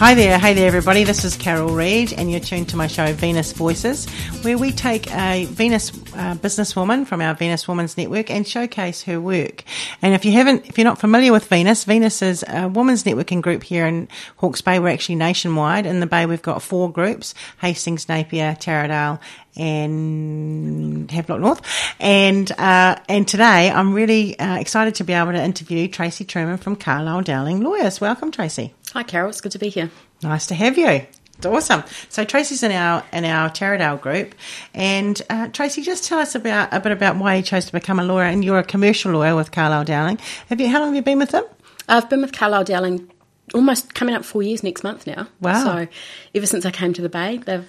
Hi 0.00 0.14
there, 0.14 0.38
hey 0.38 0.54
there, 0.54 0.66
everybody. 0.66 1.04
This 1.04 1.26
is 1.26 1.36
Carol 1.36 1.74
Reed, 1.74 2.14
and 2.14 2.30
you're 2.30 2.40
tuned 2.40 2.70
to 2.70 2.76
my 2.78 2.86
show 2.86 3.12
Venus 3.12 3.52
Voices, 3.52 4.08
where 4.40 4.56
we 4.56 4.72
take 4.72 5.12
a 5.12 5.44
Venus 5.44 5.90
uh, 5.90 6.36
businesswoman 6.36 7.06
from 7.06 7.20
our 7.20 7.34
Venus 7.34 7.68
Women's 7.68 7.98
Network 7.98 8.30
and 8.30 8.48
showcase 8.48 9.02
her 9.02 9.20
work. 9.20 9.62
And 10.00 10.14
if 10.14 10.24
you 10.24 10.32
haven't, 10.32 10.66
if 10.66 10.78
you're 10.78 10.86
not 10.86 10.98
familiar 10.98 11.32
with 11.32 11.44
Venus, 11.48 11.84
Venus 11.84 12.22
is 12.22 12.42
a 12.48 12.68
women's 12.68 13.04
networking 13.04 13.42
group 13.42 13.62
here 13.62 13.84
in 13.84 14.08
Hawke's 14.38 14.62
Bay. 14.62 14.78
We're 14.78 14.88
actually 14.88 15.16
nationwide. 15.16 15.84
In 15.84 16.00
the 16.00 16.06
Bay, 16.06 16.24
we've 16.24 16.40
got 16.40 16.62
four 16.62 16.90
groups: 16.90 17.34
Hastings, 17.60 18.08
Napier, 18.08 18.56
Taradale, 18.58 19.20
and 19.54 21.10
Havelock 21.10 21.40
North. 21.40 21.60
And 22.00 22.50
uh, 22.52 22.96
and 23.06 23.28
today, 23.28 23.70
I'm 23.70 23.92
really 23.92 24.38
uh, 24.38 24.56
excited 24.56 24.94
to 24.94 25.04
be 25.04 25.12
able 25.12 25.32
to 25.32 25.44
interview 25.44 25.88
Tracey 25.88 26.24
Truman 26.24 26.56
from 26.56 26.76
Carlisle 26.76 27.20
Dowling 27.24 27.60
Lawyers. 27.60 28.00
Welcome, 28.00 28.30
Tracey. 28.30 28.72
Hi, 28.92 29.02
Carol. 29.02 29.30
It's 29.30 29.40
good 29.40 29.52
to 29.52 29.58
be 29.58 29.68
here. 29.68 29.90
Nice 30.22 30.46
to 30.46 30.54
have 30.54 30.76
you. 30.76 31.06
It's 31.36 31.46
awesome. 31.46 31.84
So 32.08 32.24
Tracey's 32.24 32.62
in 32.62 32.72
our 32.72 33.02
in 33.12 33.24
our 33.24 33.48
Taradale 33.48 34.00
group, 34.00 34.34
and 34.74 35.20
uh, 35.30 35.48
Tracey, 35.48 35.80
just 35.80 36.04
tell 36.04 36.18
us 36.18 36.34
about 36.34 36.68
a 36.72 36.80
bit 36.80 36.92
about 36.92 37.16
why 37.16 37.36
you 37.36 37.42
chose 37.42 37.64
to 37.66 37.72
become 37.72 37.98
a 37.98 38.04
lawyer. 38.04 38.24
And 38.24 38.44
you're 38.44 38.58
a 38.58 38.64
commercial 38.64 39.12
lawyer 39.12 39.34
with 39.34 39.50
Carlisle 39.50 39.84
Dowling. 39.84 40.18
Have 40.48 40.60
you? 40.60 40.68
How 40.68 40.80
long 40.80 40.88
have 40.88 40.96
you 40.96 41.02
been 41.02 41.18
with 41.18 41.30
them? 41.30 41.44
I've 41.88 42.10
been 42.10 42.20
with 42.20 42.32
Carlisle 42.32 42.64
Dowling 42.64 43.10
almost 43.54 43.94
coming 43.94 44.14
up 44.14 44.24
four 44.24 44.42
years 44.42 44.62
next 44.62 44.84
month 44.84 45.06
now. 45.06 45.28
Wow. 45.40 45.64
So 45.64 45.88
ever 46.34 46.46
since 46.46 46.66
I 46.66 46.70
came 46.70 46.92
to 46.92 47.02
the 47.02 47.08
Bay, 47.08 47.38
they've 47.38 47.66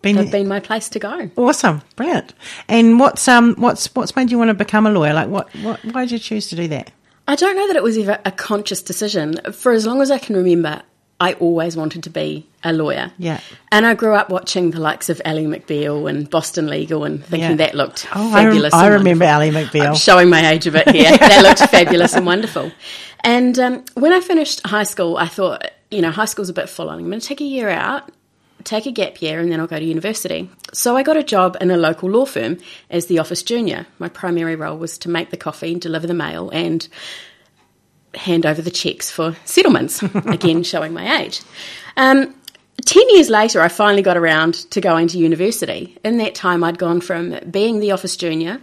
been, 0.00 0.16
they've 0.16 0.30
been 0.30 0.48
my 0.48 0.60
place 0.60 0.88
to 0.90 0.98
go. 0.98 1.30
Awesome, 1.36 1.82
brilliant. 1.96 2.34
And 2.68 3.00
what's 3.00 3.26
um 3.26 3.54
what's 3.56 3.92
what's 3.94 4.14
made 4.14 4.30
you 4.30 4.38
want 4.38 4.48
to 4.48 4.54
become 4.54 4.86
a 4.86 4.90
lawyer? 4.90 5.12
Like 5.12 5.28
what, 5.28 5.52
what 5.56 5.84
why 5.86 6.04
did 6.04 6.12
you 6.12 6.18
choose 6.18 6.48
to 6.48 6.56
do 6.56 6.68
that? 6.68 6.92
I 7.28 7.36
don't 7.36 7.56
know 7.56 7.66
that 7.68 7.76
it 7.76 7.82
was 7.82 7.96
ever 7.98 8.18
a 8.24 8.32
conscious 8.32 8.82
decision. 8.82 9.40
For 9.52 9.72
as 9.72 9.86
long 9.86 10.02
as 10.02 10.10
I 10.10 10.18
can 10.18 10.36
remember, 10.36 10.82
I 11.20 11.34
always 11.34 11.76
wanted 11.76 12.02
to 12.04 12.10
be 12.10 12.48
a 12.64 12.72
lawyer. 12.72 13.12
Yeah. 13.16 13.40
And 13.70 13.86
I 13.86 13.94
grew 13.94 14.14
up 14.14 14.28
watching 14.28 14.72
the 14.72 14.80
likes 14.80 15.08
of 15.08 15.22
Ally 15.24 15.42
McBeal 15.44 16.10
and 16.10 16.28
Boston 16.28 16.66
Legal 16.66 17.04
and 17.04 17.24
thinking 17.24 17.50
Yeah. 17.50 17.56
that 17.56 17.74
looked 17.76 18.08
Oh, 18.14 18.32
I, 18.34 18.42
rem- 18.44 18.52
fabulous. 18.52 18.74
I 18.74 18.86
remember. 18.88 19.24
Ally 19.24 19.50
McBeal. 19.50 19.86
I'm 19.88 19.94
showing 19.94 20.28
my 20.30 20.50
age 20.50 20.66
a 20.66 20.72
bit 20.72 20.88
here. 20.90 21.10
that 21.16 21.42
looked 21.42 21.70
fabulous 21.70 22.14
and 22.14 22.26
wonderful. 22.26 22.72
And 23.24 23.56
um, 23.58 23.84
when 23.94 24.12
I 24.12 24.20
finished 24.20 24.66
high 24.66 24.82
school, 24.82 25.16
I 25.16 25.26
thought, 25.28 25.64
you 25.92 26.02
know, 26.02 26.10
high 26.10 26.24
school's 26.24 26.48
a 26.48 26.52
bit 26.52 26.68
full 26.68 26.90
on. 26.90 26.98
I'm 26.98 27.06
going 27.08 27.20
to 27.20 27.26
take 27.26 27.40
a 27.40 27.44
year 27.44 27.68
out, 27.68 28.10
take 28.64 28.86
a 28.86 28.92
gap 28.92 29.20
year, 29.20 29.40
and 29.40 29.50
then 29.50 29.60
I'll 29.60 29.66
go 29.66 29.78
to 29.78 29.84
university. 29.84 30.50
So 30.72 30.96
I 30.96 31.02
got 31.02 31.16
a 31.16 31.22
job 31.22 31.56
in 31.60 31.70
a 31.70 31.76
local 31.76 32.10
law 32.10 32.26
firm 32.26 32.58
as 32.90 33.06
the 33.06 33.18
office 33.18 33.42
junior. 33.42 33.86
My 33.98 34.08
primary 34.08 34.56
role 34.56 34.78
was 34.78 34.98
to 34.98 35.08
make 35.08 35.30
the 35.30 35.36
coffee, 35.36 35.74
deliver 35.74 36.06
the 36.06 36.14
mail, 36.14 36.50
and 36.50 36.86
hand 38.14 38.46
over 38.46 38.62
the 38.62 38.70
checks 38.70 39.10
for 39.10 39.36
settlements. 39.44 40.02
Again, 40.26 40.62
showing 40.62 40.92
my 40.92 41.22
age. 41.22 41.40
Um, 41.96 42.34
Ten 42.84 43.08
years 43.10 43.30
later, 43.30 43.60
I 43.60 43.68
finally 43.68 44.02
got 44.02 44.16
around 44.16 44.54
to 44.70 44.80
going 44.80 45.06
to 45.08 45.18
university. 45.18 45.96
In 46.04 46.18
that 46.18 46.34
time, 46.34 46.64
I'd 46.64 46.78
gone 46.78 47.00
from 47.00 47.38
being 47.48 47.78
the 47.78 47.92
office 47.92 48.16
junior 48.16 48.60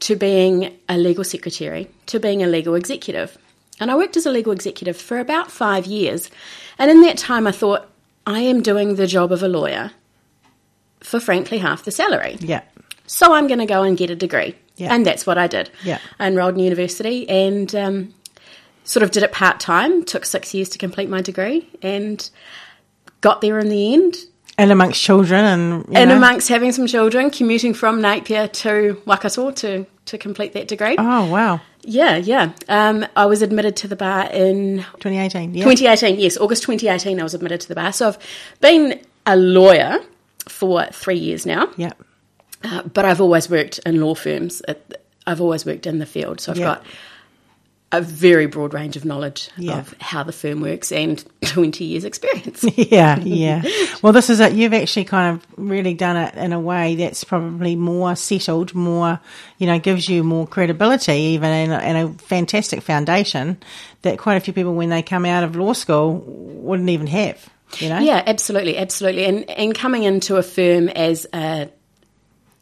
to 0.00 0.16
being 0.16 0.78
a 0.88 0.96
legal 0.96 1.24
secretary 1.24 1.90
to 2.06 2.18
being 2.18 2.42
a 2.42 2.46
legal 2.46 2.74
executive. 2.74 3.36
And 3.80 3.90
I 3.90 3.96
worked 3.96 4.16
as 4.16 4.26
a 4.26 4.30
legal 4.30 4.52
executive 4.52 4.96
for 4.96 5.18
about 5.18 5.50
five 5.50 5.86
years. 5.86 6.30
And 6.78 6.90
in 6.90 7.02
that 7.02 7.18
time, 7.18 7.46
I 7.46 7.52
thought, 7.52 7.88
I 8.28 8.40
am 8.40 8.62
doing 8.62 8.94
the 8.96 9.06
job 9.06 9.32
of 9.32 9.42
a 9.42 9.48
lawyer 9.48 9.90
for 11.00 11.18
frankly 11.20 11.58
half 11.58 11.84
the 11.84 11.90
salary. 11.90 12.36
yeah. 12.40 12.62
So 13.06 13.32
I'm 13.32 13.46
going 13.46 13.60
to 13.60 13.66
go 13.66 13.82
and 13.84 13.96
get 13.96 14.10
a 14.10 14.14
degree. 14.14 14.54
Yeah. 14.76 14.92
And 14.94 15.06
that's 15.06 15.26
what 15.26 15.38
I 15.38 15.46
did. 15.46 15.70
Yeah. 15.82 15.98
I 16.20 16.26
enrolled 16.26 16.54
in 16.54 16.60
university 16.60 17.26
and 17.28 17.74
um, 17.74 18.14
sort 18.84 19.02
of 19.02 19.10
did 19.12 19.22
it 19.22 19.32
part 19.32 19.60
time, 19.60 20.04
took 20.04 20.26
six 20.26 20.52
years 20.52 20.68
to 20.70 20.78
complete 20.78 21.08
my 21.08 21.22
degree, 21.22 21.68
and 21.82 22.28
got 23.22 23.40
there 23.40 23.58
in 23.58 23.70
the 23.70 23.94
end. 23.94 24.14
And 24.58 24.70
amongst 24.70 25.00
children 25.02 25.44
and 25.44 25.84
you 25.88 25.94
And 25.94 26.10
know. 26.10 26.16
amongst 26.16 26.48
having 26.50 26.72
some 26.72 26.86
children, 26.86 27.30
commuting 27.30 27.72
from 27.72 28.02
Napier 28.02 28.46
to 28.48 29.00
Waikato 29.06 29.52
to, 29.52 29.86
to 30.04 30.18
complete 30.18 30.52
that 30.52 30.68
degree. 30.68 30.96
Oh 30.98 31.30
wow. 31.30 31.60
Yeah, 31.90 32.16
yeah. 32.16 32.52
Um, 32.68 33.06
I 33.16 33.24
was 33.24 33.40
admitted 33.40 33.74
to 33.76 33.88
the 33.88 33.96
bar 33.96 34.28
in 34.30 34.78
2018. 35.00 35.54
Yeah. 35.54 35.64
2018, 35.64 36.20
yes, 36.20 36.36
August 36.36 36.62
2018, 36.64 37.18
I 37.18 37.22
was 37.22 37.32
admitted 37.32 37.62
to 37.62 37.68
the 37.68 37.74
bar. 37.74 37.92
So 37.94 38.08
I've 38.08 38.18
been 38.60 39.00
a 39.26 39.36
lawyer 39.36 39.98
for 40.46 40.84
three 40.92 41.18
years 41.18 41.46
now. 41.46 41.70
Yeah. 41.78 41.92
Uh, 42.62 42.82
but 42.82 43.06
I've 43.06 43.20
always 43.22 43.48
worked 43.48 43.78
in 43.86 44.00
law 44.02 44.14
firms. 44.14 44.60
I've 45.26 45.40
always 45.40 45.64
worked 45.64 45.86
in 45.86 45.98
the 45.98 46.06
field, 46.06 46.40
so 46.40 46.52
I've 46.52 46.58
Yeah. 46.58 46.64
got 46.74 46.84
a 47.90 48.02
very 48.02 48.44
broad 48.44 48.74
range 48.74 48.96
of 48.96 49.04
knowledge 49.06 49.48
Yeah. 49.56 49.78
of 49.78 49.94
how 49.98 50.22
the 50.22 50.32
firm 50.32 50.60
works 50.60 50.92
and 50.92 51.24
20 51.46 51.84
years 51.84 52.04
experience. 52.04 52.62
Yeah, 52.76 53.18
yeah. 53.20 53.62
Well, 54.02 54.12
this 54.12 54.28
is 54.28 54.40
it. 54.40 54.52
You've 54.52 54.74
actually 54.74 55.04
kind 55.06 55.34
of 55.36 55.46
really 55.56 55.94
done 55.94 56.16
it 56.18 56.34
in 56.34 56.52
a 56.52 56.60
way 56.60 56.96
that's 56.96 57.24
probably 57.24 57.76
more 57.76 58.14
settled, 58.14 58.74
more, 58.74 59.18
you 59.56 59.66
know, 59.66 59.78
gives 59.78 60.06
you 60.08 60.22
more 60.22 60.46
credibility, 60.46 61.12
even 61.12 61.48
and 61.50 61.72
a, 61.72 61.76
and 61.76 61.98
a 62.10 62.22
fantastic 62.24 62.82
foundation 62.82 63.56
that 64.02 64.18
quite 64.18 64.36
a 64.36 64.40
few 64.40 64.52
people, 64.52 64.74
when 64.74 64.90
they 64.90 65.02
come 65.02 65.24
out 65.24 65.42
of 65.42 65.56
law 65.56 65.72
school, 65.72 66.18
wouldn't 66.26 66.90
even 66.90 67.06
have. 67.06 67.48
You 67.78 67.88
know. 67.88 67.98
yeah, 68.00 68.22
absolutely, 68.26 68.76
absolutely. 68.78 69.24
And 69.26 69.48
and 69.50 69.74
coming 69.74 70.02
into 70.04 70.36
a 70.36 70.42
firm 70.42 70.88
as 70.90 71.26
a 71.34 71.68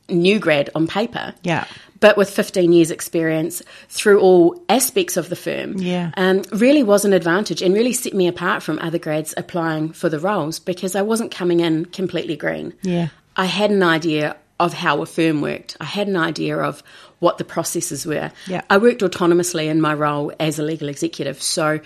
new 0.08 0.38
grad 0.38 0.70
on 0.74 0.86
paper, 0.86 1.34
Yeah. 1.42 1.64
But 2.00 2.16
with 2.16 2.28
15 2.30 2.72
years 2.72 2.90
experience 2.90 3.62
through 3.88 4.20
all 4.20 4.62
aspects 4.68 5.16
of 5.16 5.28
the 5.28 5.36
firm, 5.36 5.74
Yeah. 5.78 6.10
um, 6.16 6.42
really 6.52 6.82
was 6.82 7.04
an 7.04 7.12
advantage 7.12 7.62
and 7.62 7.74
really 7.74 7.92
set 7.92 8.12
me 8.14 8.26
apart 8.28 8.62
from 8.62 8.78
other 8.80 8.98
grads 8.98 9.32
applying 9.36 9.92
for 9.92 10.08
the 10.08 10.18
roles 10.18 10.58
because 10.58 10.94
I 10.94 11.02
wasn't 11.02 11.30
coming 11.30 11.60
in 11.60 11.84
completely 11.86 12.36
green. 12.36 12.74
Yeah. 12.82 13.08
I 13.36 13.46
had 13.46 13.70
an 13.70 13.82
idea 13.82 14.36
of 14.58 14.72
how 14.72 15.02
a 15.02 15.06
firm 15.06 15.40
worked. 15.42 15.76
I 15.80 15.84
had 15.84 16.08
an 16.08 16.16
idea 16.16 16.56
of 16.58 16.82
what 17.18 17.38
the 17.38 17.44
processes 17.44 18.06
were. 18.06 18.30
Yeah. 18.46 18.62
I 18.70 18.78
worked 18.78 19.02
autonomously 19.02 19.66
in 19.68 19.80
my 19.80 19.94
role 19.94 20.32
as 20.40 20.58
a 20.58 20.62
legal 20.62 20.88
executive, 20.88 21.42
so 21.42 21.80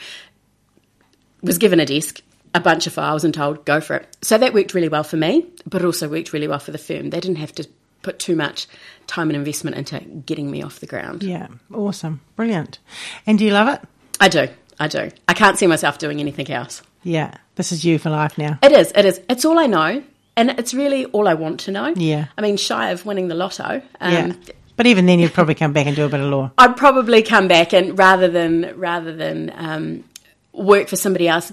was 1.43 1.59
given 1.59 1.81
a 1.81 1.87
desk, 1.87 2.20
a 2.54 2.60
bunch 2.60 2.87
of 2.87 2.93
files, 2.93 3.25
and 3.25 3.32
told 3.32 3.65
go 3.65 3.81
for 3.81 3.97
it. 3.97 4.16
So 4.22 4.38
that 4.38 4.54
worked 4.54 4.75
really 4.75 4.88
well 4.88 5.04
for 5.04 5.16
me, 5.16 5.47
but 5.66 5.82
it 5.82 5.84
also 5.84 6.09
worked 6.09 6.32
really 6.32 6.49
well 6.49 6.59
for 6.59 6.70
the 6.72 6.78
firm. 6.78 7.10
They 7.10 7.20
didn't 7.20 7.37
have 7.38 7.54
to 7.56 7.69
put 8.03 8.19
too 8.19 8.37
much 8.37 8.66
time 9.06 9.28
and 9.28 9.37
investment 9.37 9.77
into 9.77 9.99
getting 10.00 10.50
me 10.50 10.62
off 10.62 10.81
the 10.81 10.87
ground. 10.87 11.22
Yeah. 11.22 11.49
Awesome. 11.72 12.21
Brilliant. 12.37 12.78
And 13.27 13.38
do 13.38 13.44
you 13.44 13.53
love 13.53 13.69
it? 13.69 13.81
I 14.21 14.28
do. 14.28 14.49
I 14.78 14.88
do. 14.88 15.11
I 15.28 15.34
can't 15.34 15.59
see 15.59 15.66
myself 15.66 15.99
doing 15.99 16.21
anything 16.21 16.50
else. 16.50 16.83
Yeah. 17.03 17.34
This 17.56 17.72
is 17.72 17.84
you 17.84 17.99
for 17.99 18.11
life 18.11 18.38
now. 18.38 18.59
It 18.62 18.72
is. 18.72 18.93
It 18.94 19.05
is. 19.05 19.21
It's 19.28 19.44
all 19.44 19.59
I 19.59 19.66
know, 19.66 20.03
and 20.37 20.50
it's 20.50 20.72
really 20.72 21.05
all 21.06 21.28
I 21.28 21.34
want 21.34 21.61
to 21.61 21.71
know. 21.72 21.93
Yeah. 21.97 22.27
I 22.38 22.41
mean, 22.41 22.56
shy 22.56 22.91
of 22.91 23.05
winning 23.05 23.28
the 23.28 23.34
lotto. 23.34 23.83
Um, 24.00 24.12
yeah. 24.12 24.32
But 24.77 24.87
even 24.87 25.05
then, 25.05 25.19
you'd 25.19 25.34
probably 25.34 25.55
come 25.55 25.75
back 25.75 25.87
and 25.87 25.94
do 25.94 26.06
a 26.06 26.09
bit 26.09 26.21
of 26.21 26.31
law. 26.31 26.50
I'd 26.59 26.77
probably 26.77 27.22
come 27.22 27.49
back 27.49 27.75
and 27.75 27.99
rather 27.99 28.28
than 28.28 28.72
rather 28.78 29.15
than 29.15 29.53
um, 29.55 30.05
work 30.53 30.88
for 30.88 30.97
somebody 30.97 31.28
else, 31.28 31.53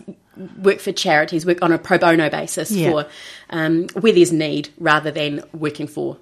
work 0.61 0.79
for 0.79 0.93
charities, 0.93 1.45
work 1.45 1.61
on 1.61 1.73
a 1.73 1.77
pro 1.77 1.97
bono 1.97 2.29
basis 2.29 2.71
Yeah. 2.71 2.91
for 2.91 3.05
um, 3.49 3.87
where 3.99 4.13
there's 4.13 4.31
need, 4.31 4.69
rather 4.77 5.11
than 5.11 5.43
working 5.53 5.87
for 5.87 6.17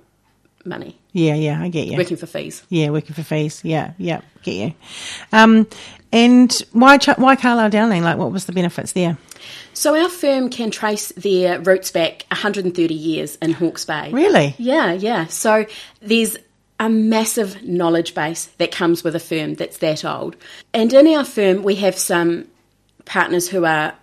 money, 0.66 0.98
Yeah. 1.14 1.36
Yeah. 1.36 1.62
I 1.62 1.70
get 1.70 1.88
you. 1.88 1.98
working 1.98 2.18
for 2.18 2.26
fees. 2.26 2.64
Yeah, 2.70 2.90
working 2.90 3.14
for 3.14 3.24
fees. 3.24 3.62
Yeah, 3.64 3.94
yeah, 3.98 4.22
get 4.44 4.53
you. 4.56 4.74
Um, 5.31 5.68
and 6.12 6.52
why 6.72 6.98
why 7.18 7.36
Carlisle 7.36 7.70
Dowling? 7.72 8.03
Like, 8.03 8.18
what 8.18 8.31
was 8.31 8.46
the 8.46 8.53
benefits 8.53 8.94
there? 8.94 9.18
So 9.74 9.95
our 10.01 10.10
firm 10.10 10.50
can 10.50 10.72
trace 10.72 11.12
their 11.18 11.60
roots 11.60 11.92
back 11.92 12.25
130 12.31 12.94
years 12.94 13.36
in 13.36 13.51
Hawke's 13.51 13.84
Bay. 13.86 14.10
Really? 14.12 14.56
Yeah, 14.57 14.94
yeah. 14.94 15.25
So 15.28 15.66
there's 16.01 16.38
a 16.80 16.89
massive 16.89 17.62
knowledge 17.63 18.13
base 18.16 18.45
that 18.57 18.72
comes 18.72 19.04
with 19.04 19.16
a 19.16 19.19
firm 19.19 19.56
that's 19.56 19.78
that 19.80 20.06
old. 20.06 20.36
And 20.74 20.94
in 20.94 21.07
our 21.07 21.25
firm, 21.25 21.63
we 21.63 21.75
have 21.75 21.98
some 21.98 22.48
partners 23.06 23.48
who 23.50 23.66
are 23.66 23.94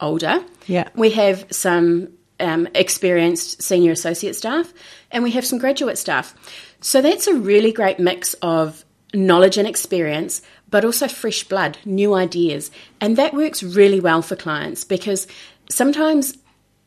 older. 0.00 0.42
Yeah. 0.66 0.88
We 0.94 1.10
have 1.10 1.46
some 1.50 2.08
um, 2.40 2.68
experienced 2.74 3.62
senior 3.62 3.92
associate 3.92 4.36
staff, 4.36 4.72
and 5.10 5.22
we 5.24 5.30
have 5.32 5.46
some 5.46 5.58
graduate 5.58 5.98
staff. 5.98 6.34
So 6.80 7.00
that's 7.00 7.26
a 7.26 7.34
really 7.34 7.72
great 7.72 7.98
mix 7.98 8.34
of 8.42 8.84
knowledge 9.14 9.56
and 9.56 9.66
experience, 9.68 10.42
but 10.70 10.84
also 10.84 11.08
fresh 11.08 11.44
blood, 11.44 11.78
new 11.84 12.14
ideas. 12.14 12.70
And 13.00 13.16
that 13.16 13.34
works 13.34 13.62
really 13.62 14.00
well 14.00 14.22
for 14.22 14.36
clients 14.36 14.84
because 14.84 15.26
sometimes 15.70 16.36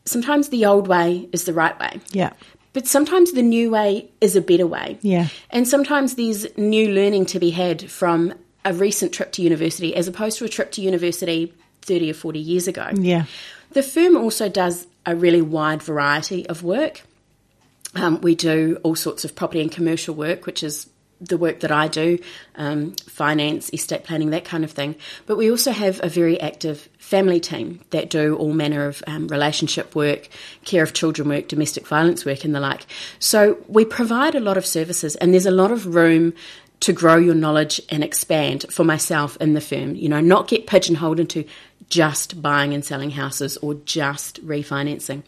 sometimes 0.04 0.48
the 0.48 0.66
old 0.66 0.88
way 0.88 1.28
is 1.32 1.44
the 1.44 1.52
right 1.52 1.78
way. 1.78 2.00
Yeah, 2.10 2.32
But 2.72 2.86
sometimes 2.86 3.32
the 3.32 3.42
new 3.42 3.70
way 3.70 4.10
is 4.20 4.34
a 4.34 4.40
better 4.40 4.66
way. 4.66 4.98
Yeah. 5.02 5.28
And 5.50 5.68
sometimes 5.68 6.14
there's 6.14 6.46
new 6.56 6.90
learning 6.92 7.26
to 7.26 7.38
be 7.38 7.50
had 7.50 7.90
from 7.90 8.34
a 8.64 8.72
recent 8.72 9.12
trip 9.12 9.32
to 9.32 9.42
university 9.42 9.94
as 9.94 10.08
opposed 10.08 10.38
to 10.38 10.44
a 10.44 10.48
trip 10.48 10.72
to 10.72 10.82
university 10.82 11.52
30 11.82 12.10
or 12.10 12.14
40 12.14 12.38
years 12.38 12.68
ago. 12.68 12.88
Yeah. 12.94 13.24
The 13.72 13.82
firm 13.82 14.16
also 14.16 14.48
does 14.48 14.86
a 15.06 15.14
really 15.14 15.42
wide 15.42 15.82
variety 15.82 16.46
of 16.48 16.62
work. 16.62 17.02
Um, 17.94 18.20
we 18.20 18.34
do 18.34 18.78
all 18.82 18.94
sorts 18.94 19.24
of 19.24 19.34
property 19.34 19.60
and 19.60 19.70
commercial 19.70 20.14
work, 20.14 20.46
which 20.46 20.62
is 20.62 20.88
the 21.20 21.36
work 21.36 21.60
that 21.60 21.70
I 21.70 21.88
do, 21.88 22.18
um, 22.54 22.92
finance, 22.92 23.70
estate 23.72 24.04
planning, 24.04 24.30
that 24.30 24.44
kind 24.44 24.64
of 24.64 24.70
thing. 24.70 24.94
But 25.26 25.36
we 25.36 25.50
also 25.50 25.70
have 25.70 26.00
a 26.02 26.08
very 26.08 26.40
active 26.40 26.88
family 26.98 27.40
team 27.40 27.80
that 27.90 28.08
do 28.08 28.36
all 28.36 28.54
manner 28.54 28.86
of 28.86 29.02
um, 29.06 29.28
relationship 29.28 29.94
work, 29.94 30.28
care 30.64 30.82
of 30.82 30.94
children 30.94 31.28
work, 31.28 31.48
domestic 31.48 31.86
violence 31.86 32.24
work, 32.24 32.44
and 32.44 32.54
the 32.54 32.60
like. 32.60 32.86
So 33.18 33.58
we 33.68 33.84
provide 33.84 34.34
a 34.34 34.40
lot 34.40 34.56
of 34.56 34.64
services, 34.64 35.14
and 35.16 35.32
there's 35.34 35.46
a 35.46 35.50
lot 35.50 35.72
of 35.72 35.94
room 35.94 36.32
to 36.80 36.92
grow 36.94 37.16
your 37.16 37.34
knowledge 37.34 37.82
and 37.90 38.02
expand 38.02 38.64
for 38.70 38.84
myself 38.84 39.36
in 39.38 39.52
the 39.52 39.60
firm. 39.60 39.94
You 39.94 40.08
know, 40.08 40.20
not 40.20 40.48
get 40.48 40.66
pigeonholed 40.66 41.20
into 41.20 41.44
just 41.90 42.40
buying 42.40 42.72
and 42.72 42.82
selling 42.82 43.10
houses 43.10 43.58
or 43.58 43.74
just 43.74 44.44
refinancing. 44.46 45.22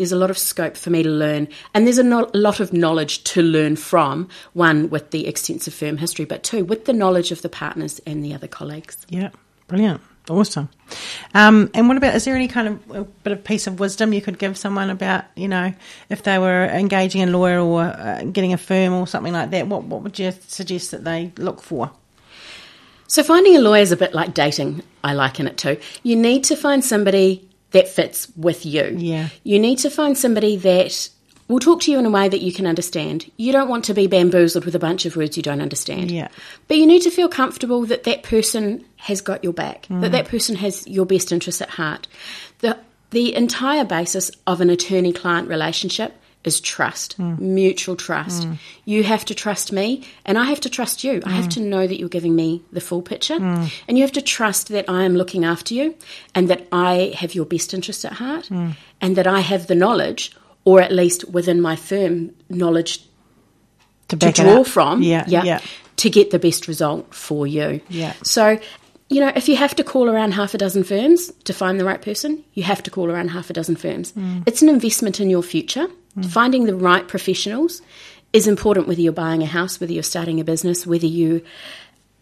There's 0.00 0.12
a 0.12 0.16
lot 0.16 0.30
of 0.30 0.38
scope 0.38 0.78
for 0.78 0.88
me 0.88 1.02
to 1.02 1.10
learn, 1.10 1.46
and 1.74 1.86
there's 1.86 1.98
a 1.98 2.02
no- 2.02 2.30
lot 2.32 2.58
of 2.58 2.72
knowledge 2.72 3.22
to 3.24 3.42
learn 3.42 3.76
from. 3.76 4.30
One, 4.54 4.88
with 4.88 5.10
the 5.10 5.26
extensive 5.26 5.74
firm 5.74 5.98
history, 5.98 6.24
but 6.24 6.42
two, 6.42 6.64
with 6.64 6.86
the 6.86 6.94
knowledge 6.94 7.32
of 7.32 7.42
the 7.42 7.50
partners 7.50 8.00
and 8.06 8.24
the 8.24 8.32
other 8.32 8.48
colleagues. 8.48 8.96
Yeah. 9.10 9.28
Brilliant. 9.68 10.00
Awesome. 10.30 10.70
Um, 11.34 11.70
and 11.74 11.86
what 11.86 11.98
about, 11.98 12.14
is 12.14 12.24
there 12.24 12.34
any 12.34 12.48
kind 12.48 12.68
of 12.68 12.90
a 12.92 13.04
bit 13.04 13.34
of 13.34 13.44
piece 13.44 13.66
of 13.66 13.78
wisdom 13.78 14.14
you 14.14 14.22
could 14.22 14.38
give 14.38 14.56
someone 14.56 14.88
about, 14.88 15.26
you 15.36 15.48
know, 15.48 15.74
if 16.08 16.22
they 16.22 16.38
were 16.38 16.64
engaging 16.64 17.22
a 17.22 17.26
lawyer 17.26 17.60
or 17.60 17.82
uh, 17.82 18.22
getting 18.22 18.54
a 18.54 18.58
firm 18.58 18.94
or 18.94 19.06
something 19.06 19.34
like 19.34 19.50
that? 19.50 19.66
What, 19.66 19.82
what 19.82 20.00
would 20.00 20.18
you 20.18 20.32
suggest 20.46 20.92
that 20.92 21.04
they 21.04 21.30
look 21.36 21.60
for? 21.60 21.90
So, 23.06 23.22
finding 23.22 23.54
a 23.54 23.60
lawyer 23.60 23.82
is 23.82 23.92
a 23.92 23.98
bit 23.98 24.14
like 24.14 24.32
dating, 24.32 24.82
I 25.04 25.12
liken 25.12 25.46
it 25.46 25.58
to. 25.58 25.78
You 26.02 26.16
need 26.16 26.44
to 26.44 26.56
find 26.56 26.82
somebody 26.82 27.49
that 27.70 27.88
fits 27.88 28.28
with 28.36 28.66
you. 28.66 28.94
Yeah. 28.96 29.28
You 29.44 29.58
need 29.58 29.78
to 29.78 29.90
find 29.90 30.16
somebody 30.16 30.56
that 30.56 31.10
will 31.48 31.58
talk 31.58 31.80
to 31.82 31.90
you 31.90 31.98
in 31.98 32.06
a 32.06 32.10
way 32.10 32.28
that 32.28 32.40
you 32.40 32.52
can 32.52 32.66
understand. 32.66 33.30
You 33.36 33.52
don't 33.52 33.68
want 33.68 33.84
to 33.86 33.94
be 33.94 34.06
bamboozled 34.06 34.64
with 34.64 34.74
a 34.74 34.78
bunch 34.78 35.04
of 35.04 35.16
words 35.16 35.36
you 35.36 35.42
don't 35.42 35.60
understand. 35.60 36.10
Yeah. 36.10 36.28
But 36.68 36.76
you 36.76 36.86
need 36.86 37.02
to 37.02 37.10
feel 37.10 37.28
comfortable 37.28 37.84
that 37.86 38.04
that 38.04 38.22
person 38.22 38.84
has 38.96 39.20
got 39.20 39.42
your 39.42 39.52
back, 39.52 39.82
that 39.88 39.94
mm. 39.94 40.12
that 40.12 40.28
person 40.28 40.54
has 40.56 40.86
your 40.86 41.06
best 41.06 41.32
interests 41.32 41.60
at 41.60 41.70
heart. 41.70 42.06
The, 42.60 42.78
the 43.10 43.34
entire 43.34 43.84
basis 43.84 44.30
of 44.46 44.60
an 44.60 44.70
attorney 44.70 45.12
client 45.12 45.48
relationship 45.48 46.14
is 46.42 46.60
trust, 46.60 47.18
mutual 47.18 47.96
trust. 47.96 48.48
You 48.86 49.02
have 49.02 49.24
to 49.26 49.34
trust 49.34 49.72
me, 49.72 50.04
and 50.24 50.38
I 50.38 50.44
have 50.44 50.60
to 50.60 50.70
trust 50.70 51.04
you. 51.04 51.20
I 51.26 51.30
have 51.30 51.48
to 51.50 51.60
know 51.60 51.86
that 51.86 51.98
you're 51.98 52.08
giving 52.08 52.34
me 52.34 52.62
the 52.72 52.80
full 52.80 53.02
picture, 53.02 53.34
and 53.34 53.98
you 53.98 54.02
have 54.02 54.12
to 54.12 54.22
trust 54.22 54.68
that 54.68 54.88
I 54.88 55.04
am 55.04 55.14
looking 55.16 55.44
after 55.44 55.74
you, 55.74 55.94
and 56.34 56.48
that 56.48 56.66
I 56.72 57.12
have 57.16 57.34
your 57.34 57.44
best 57.44 57.74
interest 57.74 58.04
at 58.04 58.14
heart, 58.14 58.48
and 58.50 59.16
that 59.16 59.26
I 59.26 59.40
have 59.40 59.66
the 59.66 59.74
knowledge, 59.74 60.34
or 60.64 60.80
at 60.80 60.92
least 60.92 61.28
within 61.28 61.60
my 61.60 61.76
firm, 61.76 62.30
knowledge 62.48 63.04
To 64.08 64.16
to 64.16 64.32
draw 64.32 64.64
from, 64.64 65.02
Yeah. 65.02 65.24
Yeah. 65.28 65.60
to 65.96 66.10
get 66.10 66.30
the 66.30 66.38
best 66.38 66.66
result 66.68 67.14
for 67.14 67.46
you. 67.46 67.80
Yeah. 67.90 68.14
So, 68.22 68.58
you 69.10 69.20
know, 69.20 69.32
if 69.36 69.48
you 69.48 69.56
have 69.56 69.76
to 69.76 69.84
call 69.84 70.08
around 70.08 70.32
half 70.32 70.54
a 70.54 70.58
dozen 70.58 70.84
firms 70.84 71.30
to 71.44 71.52
find 71.52 71.78
the 71.78 71.84
right 71.84 72.00
person, 72.00 72.42
you 72.54 72.62
have 72.62 72.82
to 72.84 72.90
call 72.90 73.10
around 73.10 73.28
half 73.28 73.50
a 73.50 73.52
dozen 73.52 73.76
firms. 73.76 74.12
Mm. 74.12 74.42
It's 74.46 74.62
an 74.62 74.68
investment 74.68 75.20
in 75.20 75.28
your 75.30 75.42
future. 75.42 75.86
Finding 76.28 76.64
the 76.64 76.74
right 76.74 77.06
professionals 77.06 77.82
is 78.32 78.46
important 78.46 78.86
whether 78.88 79.00
you're 79.00 79.12
buying 79.12 79.42
a 79.42 79.46
house, 79.46 79.80
whether 79.80 79.92
you're 79.92 80.02
starting 80.02 80.40
a 80.40 80.44
business, 80.44 80.86
whether 80.86 81.06
you 81.06 81.42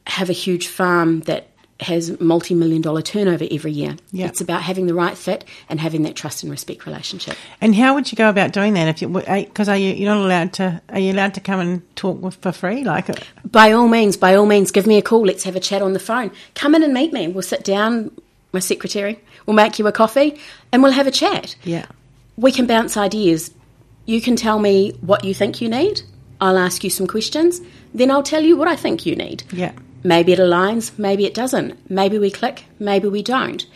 have 0.07 0.31
a 0.31 0.35
huge 0.35 0.69
farm 0.69 1.21
that 1.23 1.49
has 1.81 2.19
multi-million 2.21 2.83
dollar 2.83 3.01
turnover 3.03 3.47
every 3.51 3.71
year. 3.71 3.95
Yeah. 4.11 4.27
It's 4.27 4.41
about 4.41 4.63
having 4.63 4.87
the 4.87 4.95
right 4.95 5.17
fit 5.17 5.45
and 5.69 5.79
having 5.79 6.03
that 6.03 6.17
trust 6.17 6.43
and 6.43 6.51
respect 6.51 6.87
relationship. 6.87 7.37
And 7.61 7.75
how 7.75 7.95
would 7.95 8.11
you 8.11 8.17
go 8.17 8.29
about 8.29 8.53
doing 8.53 8.75
that? 8.75 8.89
If 8.89 9.01
you, 9.01 9.09
because 9.09 9.69
are 9.69 9.77
you 9.77 9.93
you're 9.95 10.13
not 10.13 10.25
allowed 10.25 10.53
to? 10.55 10.83
Are 10.89 10.99
you 10.99 11.13
allowed 11.13 11.35
to 11.35 11.41
come 11.41 11.61
and 11.61 11.97
talk 11.97 12.21
with, 12.21 12.35
for 12.37 12.51
free? 12.51 12.83
Like, 12.83 13.09
uh, 13.11 13.15
by 13.45 13.71
all 13.73 13.87
means, 13.87 14.17
by 14.17 14.35
all 14.35 14.47
means, 14.47 14.73
give 14.73 14.87
me 14.89 14.99
a 14.99 15.03
call. 15.03 15.23
Let's 15.25 15.45
have 15.45 15.55
a 15.55 15.61
chat 15.61 15.81
on 15.81 15.93
the 15.93 16.01
phone. 16.01 16.33
Come 16.55 16.75
in 16.75 16.83
and 16.83 16.93
meet 16.93 17.13
me. 17.13 17.29
We'll 17.29 17.43
sit 17.43 17.63
down, 17.63 18.11
my 18.53 18.61
secretary. 18.61 19.21
We'll 19.47 19.55
make 19.55 19.79
you 19.79 19.87
a 19.87 19.93
coffee 19.93 20.39
and 20.73 20.83
we'll 20.83 20.93
have 20.93 21.07
a 21.07 21.13
chat. 21.13 21.55
yeah, 21.63 21.87
We 22.37 22.51
can 22.51 22.67
bounce 22.67 22.97
ideas. 22.97 23.53
You 24.09 24.23
can 24.23 24.37
tell 24.37 24.59
me 24.59 24.93
what 25.03 25.23
you 25.23 25.35
think 25.35 25.61
you 25.61 25.69
need. 25.69 26.01
I'll 26.41 26.57
ask 26.57 26.83
you 26.83 26.89
some 26.89 27.07
questions. 27.07 27.61
Then 27.93 28.11
I'll 28.11 28.23
tell 28.23 28.43
you 28.43 28.57
what 28.57 28.67
I 28.67 28.75
think 28.75 29.05
you 29.05 29.15
need. 29.15 29.43
yeah, 29.53 29.73
Maybe 30.03 30.33
it 30.33 30.39
aligns, 30.39 30.99
maybe 30.99 31.27
it 31.27 31.35
doesn't. 31.35 31.91
Maybe 31.91 32.19
we 32.19 32.31
click, 32.31 32.65
maybe 32.79 33.07
we 33.09 33.23
don't. 33.23 33.67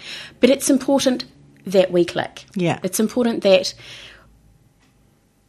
But 0.40 0.48
it's 0.48 0.70
important 0.70 1.26
that 1.66 1.92
we 1.92 2.06
click. 2.06 2.46
Yeah. 2.54 2.78
It's 2.82 2.98
important 2.98 3.42
that 3.42 3.74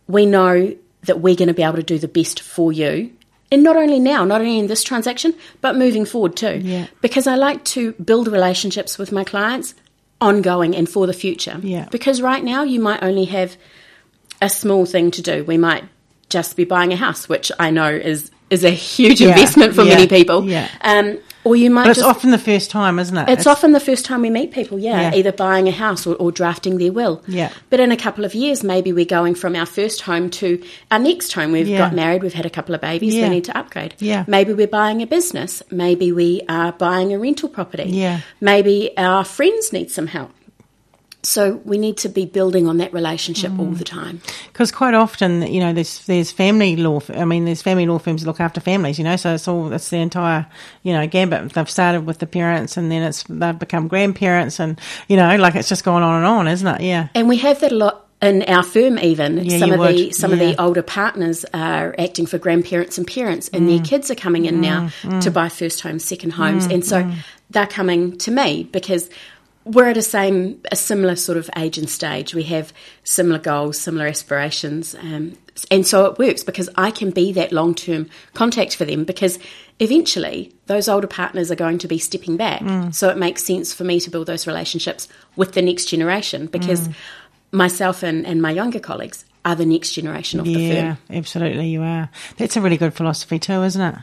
we 0.08 0.26
know 0.26 0.76
that 1.04 1.22
we're 1.22 1.36
going 1.36 1.48
to 1.48 1.54
be 1.54 1.64
able 1.64 1.78
to 1.78 1.84
do 1.84 1.98
the 1.98 2.10
best 2.10 2.42
for 2.42 2.74
you. 2.74 3.10
And 3.54 3.64
not 3.64 3.78
only 3.78 4.00
now, 4.02 4.26
not 4.26 4.42
only 4.42 4.60
in 4.60 4.68
this 4.68 4.84
transaction, 4.84 5.34
but 5.62 5.78
moving 5.78 6.04
forward 6.04 6.36
too. 6.36 6.60
Yeah. 6.62 6.88
Because 7.00 7.26
I 7.26 7.36
like 7.36 7.64
to 7.66 7.94
build 7.94 8.28
relationships 8.28 8.98
with 8.98 9.14
my 9.14 9.24
clients 9.24 9.76
ongoing 10.20 10.76
and 10.76 10.90
for 10.90 11.08
the 11.08 11.14
future. 11.14 11.58
Yeah. 11.64 11.88
Because 11.90 12.22
right 12.22 12.44
now 12.44 12.64
you 12.64 12.82
might 12.82 13.02
only 13.02 13.26
have 13.26 13.56
a 14.44 14.50
small 14.50 14.86
thing 14.86 15.12
to 15.12 15.22
do. 15.22 15.44
We 15.44 15.58
might 15.58 15.84
just 16.30 16.56
be 16.56 16.64
buying 16.66 16.94
a 16.94 16.96
house, 16.96 17.28
which 17.30 17.52
I 17.60 17.70
know 17.72 17.90
is 17.90 18.32
is 18.50 18.64
a 18.64 18.70
huge 18.70 19.20
Yeah, 19.22 19.30
investment 19.30 19.74
for 19.74 19.84
yeah, 19.84 19.96
many 19.96 20.08
people. 20.08 20.48
yeah. 20.48 20.68
Um, 20.82 21.18
or 21.44 21.56
you 21.58 21.70
might 21.72 21.84
but 21.84 21.90
it's 21.92 22.00
just 22.00 22.10
often 22.10 22.30
the 22.32 22.38
first 22.38 22.70
time, 22.72 23.00
isn't 23.00 23.18
it? 23.18 23.28
it's, 23.28 23.48
often 23.48 23.72
the 23.74 23.80
first 23.80 24.06
time 24.06 24.22
we 24.22 24.30
meet 24.30 24.52
people, 24.52 24.78
yeah, 24.80 25.02
Yeah. 25.12 25.16
either 25.16 25.32
buying 25.34 25.68
a 25.68 25.72
house 25.72 26.06
or, 26.08 26.16
or 26.16 26.32
drafting 26.32 26.78
their 26.78 26.92
will. 26.94 27.22
Yeah. 27.28 27.52
But 27.70 27.80
in 27.82 27.92
a 27.92 27.98
couple 27.98 28.24
of 28.26 28.34
years, 28.36 28.64
maybe 28.64 28.94
we're 28.94 29.06
going 29.20 29.36
from 29.36 29.56
our 29.56 29.66
first 29.66 30.02
home 30.02 30.30
to 30.42 30.64
our 30.92 31.00
next 31.00 31.34
home. 31.34 31.52
We've 31.52 31.68
got 31.78 31.94
married, 31.94 32.22
we've 32.24 32.34
had 32.34 32.46
a 32.46 32.50
couple 32.50 32.76
of 32.76 32.82
babies, 32.82 33.16
we 33.16 33.28
need 33.28 33.44
to 33.46 33.58
upgrade. 33.58 33.96
Yeah. 34.00 34.24
Maybe 34.28 34.54
we're 34.54 34.68
buying 34.68 35.02
a 35.02 35.08
business. 35.08 35.62
Maybe 35.72 36.12
we 36.12 36.42
are 36.48 36.72
buying 36.72 37.12
a 37.14 37.20
rental 37.20 37.50
property. 37.50 37.90
Yeah. 37.90 38.22
Maybe 38.40 38.96
our 38.98 39.26
friends 39.26 39.74
need 39.74 39.90
some 39.92 40.08
help. 40.08 40.32
So 41.26 41.62
we 41.64 41.78
need 41.78 41.96
to 41.98 42.10
be 42.10 42.26
building 42.26 42.68
on 42.68 42.78
that 42.78 42.94
relationship 42.94 43.52
all 43.58 43.68
Mm. 43.68 43.78
the 43.78 43.84
time. 43.86 44.20
Because 44.52 44.72
quite 44.72 44.94
often, 44.94 45.42
you 45.48 45.62
know, 45.62 45.72
there's 45.72 46.00
there's 46.06 46.32
family 46.32 46.76
law. 46.76 47.00
I 47.16 47.24
mean, 47.24 47.46
there's 47.46 47.62
family 47.62 47.86
law 47.86 47.98
firms 47.98 48.22
that 48.24 48.28
look 48.28 48.42
after 48.42 48.60
families. 48.60 48.98
You 48.98 49.06
know, 49.06 49.16
so 49.16 49.34
it's 49.34 49.48
all 49.48 49.72
it's 49.72 49.90
the 49.90 49.98
entire 49.98 50.46
you 50.84 50.92
know 50.94 51.08
gambit. 51.08 51.54
They've 51.54 51.70
started 51.70 52.06
with 52.06 52.20
the 52.20 52.28
parents, 52.28 52.76
and 52.78 52.92
then 52.92 53.04
it's 53.04 53.24
they've 53.30 53.58
become 53.58 53.88
grandparents, 53.88 54.60
and 54.60 54.80
you 55.08 55.16
know, 55.16 55.36
like 55.38 55.56
it's 55.56 55.70
just 55.70 55.84
going 55.86 56.04
on 56.04 56.18
and 56.18 56.26
on, 56.26 56.48
isn't 56.48 56.68
it? 56.68 56.82
Yeah, 56.82 57.08
And 57.16 57.30
we 57.30 57.38
have 57.38 57.60
that 57.62 57.72
a 57.72 57.76
lot 57.76 58.06
in 58.22 58.44
our 58.44 58.64
firm 58.64 59.00
even. 59.00 59.44
Yeah, 59.46 59.60
some 59.60 59.72
of 59.72 59.80
the 59.80 60.04
would. 60.06 60.16
some 60.16 60.34
of 60.34 60.40
the 60.40 60.62
older 60.62 60.82
partners 60.82 61.46
are 61.54 61.96
acting 61.98 62.26
for 62.26 62.38
grandparents 62.38 62.98
and 62.98 63.08
parents 63.08 63.50
and 63.54 63.64
Mm. 63.64 63.78
their 63.78 63.86
kids 63.86 64.12
are 64.12 64.16
coming 64.16 64.46
in 64.46 64.60
now 64.62 64.90
to 65.22 65.32
buy 65.32 65.48
first 65.50 65.82
homes, 65.82 66.04
second 66.04 66.32
homes. 66.32 66.68
Mm, 66.68 66.74
And 66.74 66.86
so 66.86 67.10
they're 67.50 67.68
coming 67.68 68.18
to 68.18 68.32
me 68.32 68.68
because 68.72 69.10
we're 69.66 69.88
at 69.90 69.98
a 69.98 70.02
same 70.02 70.62
a 70.72 70.76
similar 70.76 71.16
sort 71.16 71.38
of 71.38 71.50
age 71.56 71.78
and 71.78 71.90
stage. 71.90 72.34
We 72.36 72.44
have 72.44 72.74
similar 73.04 73.40
goals, 73.40 73.80
similar 73.80 74.08
aspirations. 74.08 74.96
Um, 74.96 75.38
and 75.70 75.86
so 75.86 76.06
it 76.06 76.18
works 76.18 76.44
because 76.44 76.70
I 76.76 76.92
can 76.92 77.12
be 77.12 77.32
that 77.34 77.52
long 77.52 77.76
term 77.76 78.10
contact 78.34 78.76
for 78.76 78.86
them 78.86 79.04
because 79.04 79.40
eventually 79.80 80.54
those 80.66 80.88
older 80.88 81.08
partners 81.08 81.52
are 81.52 81.56
going 81.56 81.78
to 81.80 81.88
be 81.88 81.98
stepping 82.00 82.38
back. 82.38 82.62
Mm. 82.62 82.94
So 82.94 83.10
it 83.10 83.18
makes 83.18 83.44
sense 83.44 83.74
for 83.74 83.84
me 83.84 84.00
to 84.00 84.10
build 84.10 84.28
those 84.28 84.48
relationships 84.48 85.08
with 85.36 85.54
the 85.54 85.62
next 85.62 85.86
generation 85.86 86.48
because 86.48 86.88
Mm. 86.88 86.96
myself 87.52 88.04
and, 88.04 88.26
and 88.26 88.42
my 88.42 88.52
younger 88.52 88.80
colleagues 88.80 89.26
are 89.46 89.56
the 89.56 89.66
next 89.66 89.92
generation 89.94 90.40
of 90.40 90.46
the 90.46 90.54
firm. 90.56 90.64
yeah, 90.64 90.96
absolutely, 91.10 91.68
you 91.68 91.82
are. 91.84 92.10
That's 92.38 92.56
a 92.56 92.62
really 92.62 92.78
good 92.78 92.94
philosophy 92.94 93.40
too, 93.40 93.62
isn't 93.64 93.82
it? 93.82 93.96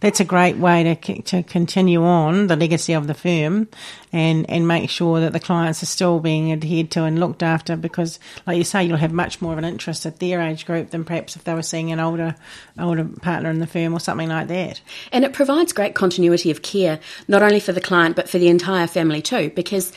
That's 0.00 0.20
a 0.20 0.24
great 0.24 0.56
way 0.56 0.94
to 0.94 1.22
to 1.22 1.42
continue 1.42 2.02
on 2.02 2.46
the 2.46 2.56
legacy 2.56 2.92
of 2.92 3.06
the 3.06 3.14
firm, 3.14 3.68
and 4.12 4.48
and 4.50 4.66
make 4.66 4.90
sure 4.90 5.20
that 5.20 5.32
the 5.32 5.40
clients 5.40 5.82
are 5.82 5.86
still 5.86 6.20
being 6.20 6.52
adhered 6.52 6.90
to 6.92 7.04
and 7.04 7.18
looked 7.20 7.42
after. 7.42 7.76
Because, 7.76 8.18
like 8.46 8.58
you 8.58 8.64
say, 8.64 8.84
you'll 8.84 8.96
have 8.96 9.12
much 9.12 9.40
more 9.40 9.52
of 9.52 9.58
an 9.58 9.64
interest 9.64 10.06
at 10.06 10.18
their 10.18 10.40
age 10.40 10.66
group 10.66 10.90
than 10.90 11.04
perhaps 11.04 11.36
if 11.36 11.44
they 11.44 11.54
were 11.54 11.62
seeing 11.62 11.92
an 11.92 12.00
older 12.00 12.34
older 12.78 13.04
partner 13.04 13.50
in 13.50 13.58
the 13.58 13.66
firm 13.66 13.92
or 13.92 14.00
something 14.00 14.28
like 14.28 14.48
that. 14.48 14.80
And 15.12 15.24
it 15.24 15.32
provides 15.32 15.72
great 15.72 15.94
continuity 15.94 16.50
of 16.50 16.62
care, 16.62 17.00
not 17.28 17.42
only 17.42 17.60
for 17.60 17.72
the 17.72 17.80
client, 17.80 18.16
but 18.16 18.28
for 18.28 18.38
the 18.38 18.48
entire 18.48 18.86
family 18.86 19.22
too, 19.22 19.50
because 19.54 19.92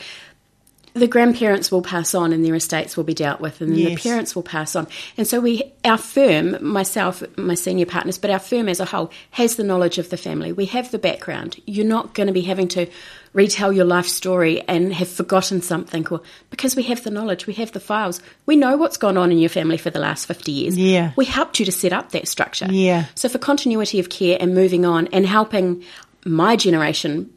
the 0.96 1.06
grandparents 1.06 1.70
will 1.70 1.82
pass 1.82 2.14
on 2.14 2.32
and 2.32 2.44
their 2.44 2.54
estates 2.54 2.96
will 2.96 3.04
be 3.04 3.14
dealt 3.14 3.40
with 3.40 3.60
and 3.60 3.70
then 3.72 3.78
Yes. 3.78 4.02
the 4.02 4.08
parents 4.08 4.34
will 4.34 4.42
pass 4.42 4.74
on. 4.74 4.86
And 5.16 5.26
so 5.26 5.40
we 5.40 5.72
our 5.84 5.98
firm, 5.98 6.56
myself, 6.64 7.22
my 7.36 7.54
senior 7.54 7.86
partners, 7.86 8.18
but 8.18 8.30
our 8.30 8.38
firm 8.38 8.68
as 8.68 8.80
a 8.80 8.84
whole 8.86 9.10
has 9.32 9.56
the 9.56 9.62
knowledge 9.64 9.98
of 9.98 10.08
the 10.10 10.16
family. 10.16 10.52
We 10.52 10.64
have 10.66 10.90
the 10.90 10.98
background. 10.98 11.60
You're 11.66 11.86
not 11.86 12.14
going 12.14 12.26
to 12.28 12.32
be 12.32 12.40
having 12.40 12.68
to 12.68 12.86
retell 13.34 13.72
your 13.72 13.84
life 13.84 14.06
story 14.06 14.62
and 14.66 14.94
have 14.94 15.08
forgotten 15.08 15.60
something 15.60 16.06
or 16.08 16.22
because 16.48 16.74
we 16.74 16.82
have 16.84 17.04
the 17.04 17.10
knowledge, 17.10 17.46
we 17.46 17.52
have 17.54 17.72
the 17.72 17.80
files. 17.80 18.22
We 18.46 18.56
know 18.56 18.78
what's 18.78 18.96
gone 18.96 19.18
on 19.18 19.30
in 19.30 19.38
your 19.38 19.50
family 19.50 19.76
for 19.76 19.90
the 19.90 19.98
last 19.98 20.26
50 20.26 20.50
years. 20.50 20.76
Yeah. 20.78 21.12
We 21.16 21.26
helped 21.26 21.60
you 21.60 21.66
to 21.66 21.72
set 21.72 21.92
up 21.92 22.12
that 22.12 22.26
structure. 22.28 22.68
Yeah. 22.70 23.04
So 23.14 23.28
for 23.28 23.38
continuity 23.38 24.00
of 24.00 24.08
care 24.08 24.38
and 24.40 24.54
moving 24.54 24.86
on 24.86 25.08
and 25.08 25.26
helping 25.26 25.84
my 26.24 26.56
generation 26.56 27.30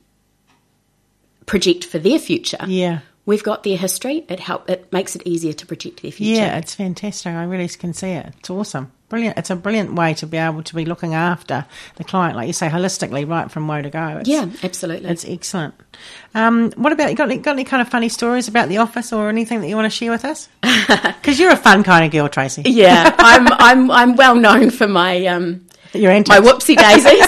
project 1.45 1.83
for 1.83 1.99
their 1.99 2.19
future. 2.19 2.63
Yeah. 2.67 2.99
We've 3.29 3.43
got 3.43 3.61
their 3.61 3.77
history. 3.77 4.25
It 4.27 4.39
help. 4.39 4.67
It 4.67 4.91
makes 4.91 5.15
it 5.15 5.21
easier 5.23 5.53
to 5.53 5.65
project 5.67 6.01
their 6.01 6.11
future. 6.11 6.41
Yeah, 6.41 6.57
it's 6.57 6.73
fantastic. 6.73 7.31
I 7.31 7.43
really 7.43 7.67
can 7.67 7.93
see 7.93 8.09
it. 8.09 8.33
It's 8.39 8.49
awesome. 8.49 8.91
Brilliant. 9.07 9.37
It's 9.37 9.51
a 9.51 9.55
brilliant 9.55 9.93
way 9.93 10.15
to 10.15 10.25
be 10.25 10.37
able 10.37 10.63
to 10.63 10.73
be 10.73 10.83
looking 10.83 11.13
after 11.13 11.63
the 11.97 12.03
client, 12.03 12.35
like 12.35 12.47
you 12.47 12.53
say, 12.53 12.69
holistically, 12.69 13.29
right 13.29 13.51
from 13.51 13.67
where 13.67 13.83
to 13.83 13.89
go. 13.91 14.17
It's, 14.17 14.27
Yeah, 14.27 14.49
absolutely. 14.63 15.11
It's 15.11 15.25
excellent. 15.25 15.75
Um, 16.33 16.71
what 16.75 16.91
about 16.91 17.11
you 17.11 17.15
got 17.15 17.29
any, 17.29 17.37
got 17.37 17.51
any 17.51 17.65
kind 17.65 17.81
of 17.83 17.89
funny 17.89 18.09
stories 18.09 18.47
about 18.47 18.67
the 18.67 18.77
office 18.77 19.13
or 19.13 19.29
anything 19.29 19.61
that 19.61 19.67
you 19.67 19.75
want 19.75 19.85
to 19.85 19.95
share 19.95 20.09
with 20.09 20.25
us? 20.25 20.49
Because 21.19 21.39
you're 21.39 21.51
a 21.51 21.55
fun 21.57 21.83
kind 21.83 22.03
of 22.05 22.11
girl, 22.11 22.29
Tracey. 22.29 22.63
yeah, 22.65 23.13
I'm 23.19 23.47
I'm 23.51 23.91
I'm 23.91 24.15
well 24.15 24.35
known 24.35 24.71
for 24.71 24.87
my 24.87 25.27
um 25.27 25.67
You're 25.93 26.11
antics. 26.11 26.29
my 26.29 26.45
whoopsie 26.45 26.77
daisies. 26.77 27.27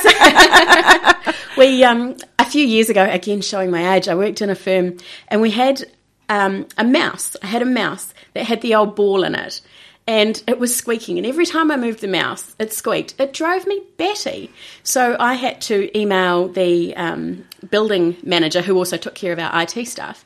we 1.58 1.84
um 1.84 2.16
a 2.40 2.46
few 2.46 2.66
years 2.66 2.90
ago, 2.90 3.04
again 3.04 3.42
showing 3.42 3.72
my 3.72 3.96
age, 3.96 4.08
I 4.08 4.16
worked 4.16 4.42
in 4.42 4.50
a 4.50 4.56
firm 4.56 4.98
and 5.28 5.42
we 5.42 5.52
had 5.52 5.84
um, 6.32 6.66
a 6.78 6.84
mouse. 6.84 7.36
I 7.44 7.48
had 7.48 7.62
a 7.62 7.66
mouse 7.66 8.14
that 8.34 8.46
had 8.46 8.62
the 8.62 8.74
old 8.74 8.96
ball 8.96 9.24
in 9.24 9.36
it. 9.36 9.62
And 10.08 10.42
it 10.48 10.60
was 10.60 10.76
squeaking, 10.76 11.20
and 11.20 11.28
every 11.28 11.46
time 11.46 11.70
I 11.70 11.78
moved 11.78 12.02
the 12.02 12.08
mouse, 12.08 12.56
it 12.58 12.74
squeaked. 12.74 13.14
It 13.20 13.34
drove 13.34 13.68
me 13.68 13.84
batty. 13.98 14.52
So 14.82 15.16
I 15.20 15.36
had 15.36 15.62
to 15.62 15.96
email 15.98 16.48
the 16.48 16.96
um, 16.96 17.46
building 17.70 18.18
manager, 18.24 18.62
who 18.64 18.76
also 18.76 18.98
took 18.98 19.14
care 19.14 19.32
of 19.32 19.38
our 19.38 19.62
IT 19.62 19.88
stuff, 19.88 20.26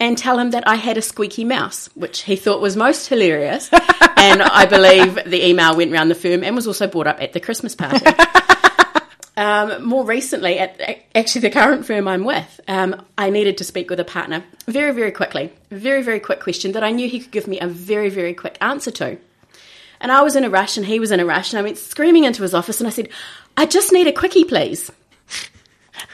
and 0.00 0.16
tell 0.16 0.38
him 0.38 0.50
that 0.50 0.66
I 0.66 0.76
had 0.76 0.96
a 0.96 1.02
squeaky 1.02 1.44
mouse, 1.44 1.88
which 1.94 2.22
he 2.22 2.34
thought 2.34 2.60
was 2.60 2.74
most 2.74 3.06
hilarious. 3.06 3.68
and 4.16 4.42
I 4.42 4.66
believe 4.66 5.14
the 5.26 5.46
email 5.46 5.76
went 5.76 5.92
around 5.92 6.08
the 6.08 6.14
firm 6.14 6.42
and 6.42 6.56
was 6.56 6.66
also 6.66 6.86
brought 6.86 7.06
up 7.06 7.22
at 7.22 7.34
the 7.34 7.40
Christmas 7.40 7.74
party. 7.74 8.04
Um, 9.36 9.86
more 9.86 10.04
recently, 10.04 10.58
at 10.58 10.78
actually 11.14 11.40
the 11.40 11.50
current 11.50 11.86
firm 11.86 12.06
I'm 12.06 12.24
with, 12.24 12.60
um, 12.68 13.02
I 13.16 13.30
needed 13.30 13.56
to 13.58 13.64
speak 13.64 13.88
with 13.88 13.98
a 13.98 14.04
partner 14.04 14.44
very, 14.66 14.92
very 14.92 15.12
quickly. 15.12 15.50
Very, 15.70 16.02
very 16.02 16.20
quick 16.20 16.40
question 16.40 16.72
that 16.72 16.84
I 16.84 16.90
knew 16.90 17.08
he 17.08 17.20
could 17.20 17.30
give 17.30 17.46
me 17.46 17.58
a 17.58 17.66
very, 17.66 18.10
very 18.10 18.34
quick 18.34 18.58
answer 18.60 18.90
to. 18.90 19.16
And 19.98 20.12
I 20.12 20.20
was 20.20 20.36
in 20.36 20.44
a 20.44 20.50
rush 20.50 20.76
and 20.76 20.84
he 20.84 21.00
was 21.00 21.10
in 21.10 21.20
a 21.20 21.24
rush, 21.24 21.54
and 21.54 21.58
I 21.58 21.62
went 21.62 21.78
screaming 21.78 22.24
into 22.24 22.42
his 22.42 22.52
office 22.52 22.80
and 22.80 22.86
I 22.86 22.90
said, 22.90 23.08
I 23.56 23.64
just 23.64 23.94
need 23.94 24.08
a 24.08 24.12
quickie, 24.12 24.44
please. 24.44 24.90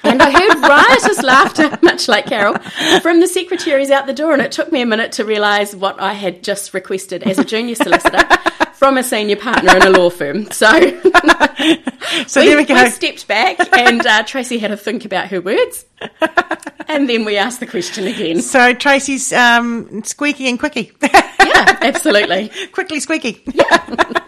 And 0.02 0.22
I 0.22 0.30
heard 0.30 0.60
riotous 0.60 1.22
laughter, 1.22 1.78
much 1.82 2.08
like 2.08 2.26
Carol, 2.26 2.58
from 3.00 3.20
the 3.20 3.28
secretaries 3.28 3.90
out 3.90 4.06
the 4.06 4.12
door. 4.12 4.32
And 4.32 4.42
it 4.42 4.52
took 4.52 4.72
me 4.72 4.80
a 4.82 4.86
minute 4.86 5.12
to 5.12 5.24
realise 5.24 5.74
what 5.74 6.00
I 6.00 6.12
had 6.12 6.42
just 6.42 6.74
requested 6.74 7.22
as 7.22 7.38
a 7.38 7.44
junior 7.44 7.74
solicitor 7.74 8.26
from 8.74 8.98
a 8.98 9.02
senior 9.02 9.36
partner 9.36 9.76
in 9.76 9.82
a 9.82 9.90
law 9.90 10.10
firm. 10.10 10.50
So, 10.50 10.68
so 12.26 12.40
we, 12.40 12.46
there 12.46 12.56
we 12.56 12.64
go. 12.64 12.88
stepped 12.88 13.26
back, 13.26 13.58
and 13.76 14.06
uh, 14.06 14.22
Tracey 14.24 14.58
had 14.58 14.70
a 14.70 14.76
think 14.76 15.04
about 15.04 15.28
her 15.28 15.40
words. 15.40 15.86
And 16.88 17.08
then 17.08 17.24
we 17.24 17.36
asked 17.36 17.60
the 17.60 17.66
question 17.66 18.06
again. 18.06 18.42
So 18.42 18.72
Tracey's 18.72 19.32
um, 19.32 20.04
squeaky 20.04 20.48
and 20.48 20.58
quickie. 20.58 20.92
Yeah, 21.40 21.78
absolutely. 21.82 22.50
Quickly 22.72 23.00
squeaky. 23.00 23.42
Yeah. 23.52 24.22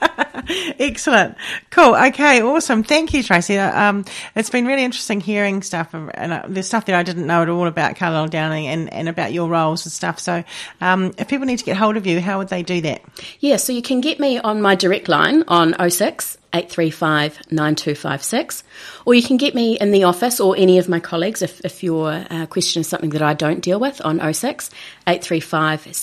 Excellent. 0.78 1.36
Cool. 1.70 1.94
Okay. 1.94 2.40
Awesome. 2.42 2.82
Thank 2.82 3.12
you, 3.12 3.22
Tracey. 3.22 3.58
Uh, 3.58 3.88
Um, 3.88 4.04
it's 4.34 4.50
been 4.50 4.66
really 4.66 4.82
interesting 4.84 5.20
hearing 5.20 5.62
stuff 5.62 5.92
and 5.94 6.32
uh, 6.32 6.42
there's 6.48 6.66
stuff 6.66 6.86
that 6.86 6.94
I 6.94 7.02
didn't 7.02 7.26
know 7.26 7.42
at 7.42 7.48
all 7.48 7.66
about 7.66 7.96
Carlisle 7.96 8.28
Dowling 8.28 8.66
and, 8.66 8.92
and 8.92 9.08
about 9.08 9.32
your 9.32 9.48
roles 9.48 9.84
and 9.86 9.92
stuff. 9.92 10.18
So, 10.18 10.42
um, 10.80 11.12
if 11.18 11.28
people 11.28 11.46
need 11.46 11.58
to 11.58 11.64
get 11.64 11.76
hold 11.76 11.96
of 11.96 12.06
you, 12.06 12.20
how 12.20 12.38
would 12.38 12.48
they 12.48 12.62
do 12.62 12.80
that? 12.82 13.02
Yeah, 13.40 13.56
so 13.56 13.72
you 13.72 13.82
can 13.82 14.00
get 14.00 14.18
me 14.18 14.38
on 14.38 14.60
my 14.62 14.74
direct 14.74 15.08
line 15.08 15.44
on 15.48 15.74
06 15.90 16.38
835 16.54 17.40
9256, 17.50 18.64
or 19.04 19.12
you 19.14 19.22
can 19.22 19.36
get 19.36 19.54
me 19.54 19.76
in 19.78 19.90
the 19.90 20.04
office 20.04 20.40
or 20.40 20.56
any 20.56 20.78
of 20.78 20.88
my 20.88 20.98
colleagues 20.98 21.42
if, 21.42 21.60
if 21.62 21.82
your 21.82 22.10
uh, 22.30 22.46
question 22.46 22.80
is 22.80 22.88
something 22.88 23.10
that 23.10 23.20
I 23.20 23.34
don't 23.34 23.60
deal 23.60 23.78
with 23.78 24.00
on 24.02 24.18
06 24.32 24.70
835 25.06 25.94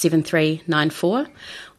7394, 0.96 1.28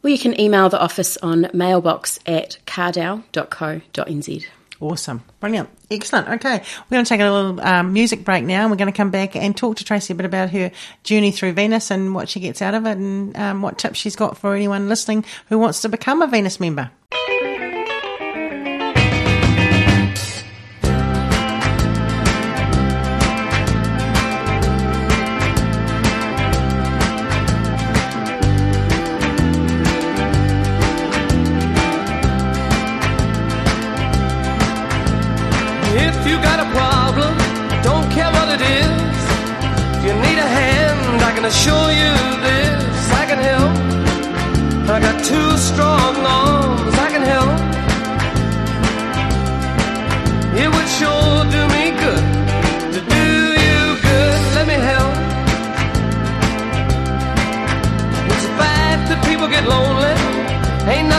or 0.03 0.09
you 0.09 0.17
can 0.17 0.39
email 0.39 0.69
the 0.69 0.79
office 0.79 1.17
on 1.17 1.49
mailbox 1.53 2.19
at 2.25 2.57
cardow.co.nz. 2.65 4.45
Awesome. 4.79 5.23
Brilliant. 5.39 5.69
Excellent. 5.89 6.27
Okay. 6.27 6.57
We're 6.59 6.95
going 6.95 7.05
to 7.05 7.09
take 7.09 7.21
a 7.21 7.31
little 7.31 7.59
um, 7.61 7.93
music 7.93 8.23
break 8.23 8.43
now 8.43 8.61
and 8.61 8.69
we're 8.69 8.77
going 8.77 8.91
to 8.91 8.95
come 8.95 9.09
back 9.09 9.35
and 9.35 9.57
talk 9.57 9.77
to 9.77 9.83
Tracey 9.83 10.13
a 10.13 10.15
bit 10.15 10.25
about 10.25 10.51
her 10.51 10.71
journey 11.03 11.31
through 11.31 11.53
Venus 11.53 11.89
and 11.89 12.13
what 12.13 12.29
she 12.29 12.39
gets 12.39 12.61
out 12.61 12.75
of 12.75 12.85
it 12.85 12.97
and 12.97 13.35
um, 13.37 13.63
what 13.63 13.79
tips 13.79 13.97
she's 13.97 14.15
got 14.15 14.37
for 14.37 14.53
anyone 14.53 14.87
listening 14.87 15.25
who 15.49 15.57
wants 15.57 15.81
to 15.81 15.89
become 15.89 16.21
a 16.21 16.27
Venus 16.27 16.59
member. 16.59 16.91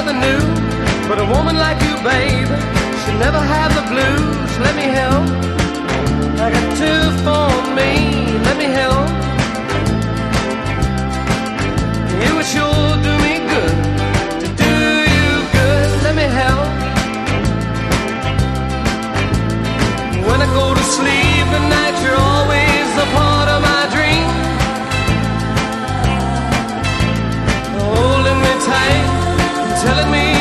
Ain't 0.09 0.21
nothing 0.21 0.31
new. 0.31 1.09
But 1.09 1.19
a 1.19 1.25
woman 1.25 1.57
like 1.57 1.81
you, 1.83 1.95
babe, 1.97 2.49
should 3.01 3.19
never 3.19 3.39
have 3.39 3.75
the 3.75 3.85
blues. 3.93 4.59
Let 4.59 4.75
me 4.75 4.85
help. 5.01 5.25
I 6.41 6.51
got 6.51 6.67
two 6.81 7.03
for 7.25 7.49
me. 7.77 7.91
Let 8.47 8.57
me 8.57 8.65
help. 8.65 9.09
It 12.25 12.33
would 12.35 12.47
sure 12.47 12.97
do 13.07 13.13
me 13.27 13.35
good 13.53 13.77
to 14.41 14.47
do 14.65 14.75
you 15.15 15.31
good. 15.57 15.89
Let 16.05 16.15
me 16.17 16.27
help. 16.41 16.69
When 20.27 20.41
I 20.41 20.47
go 20.55 20.75
to 20.75 20.83
sleep 20.83 21.18
telling 29.99 30.13
me 30.13 30.38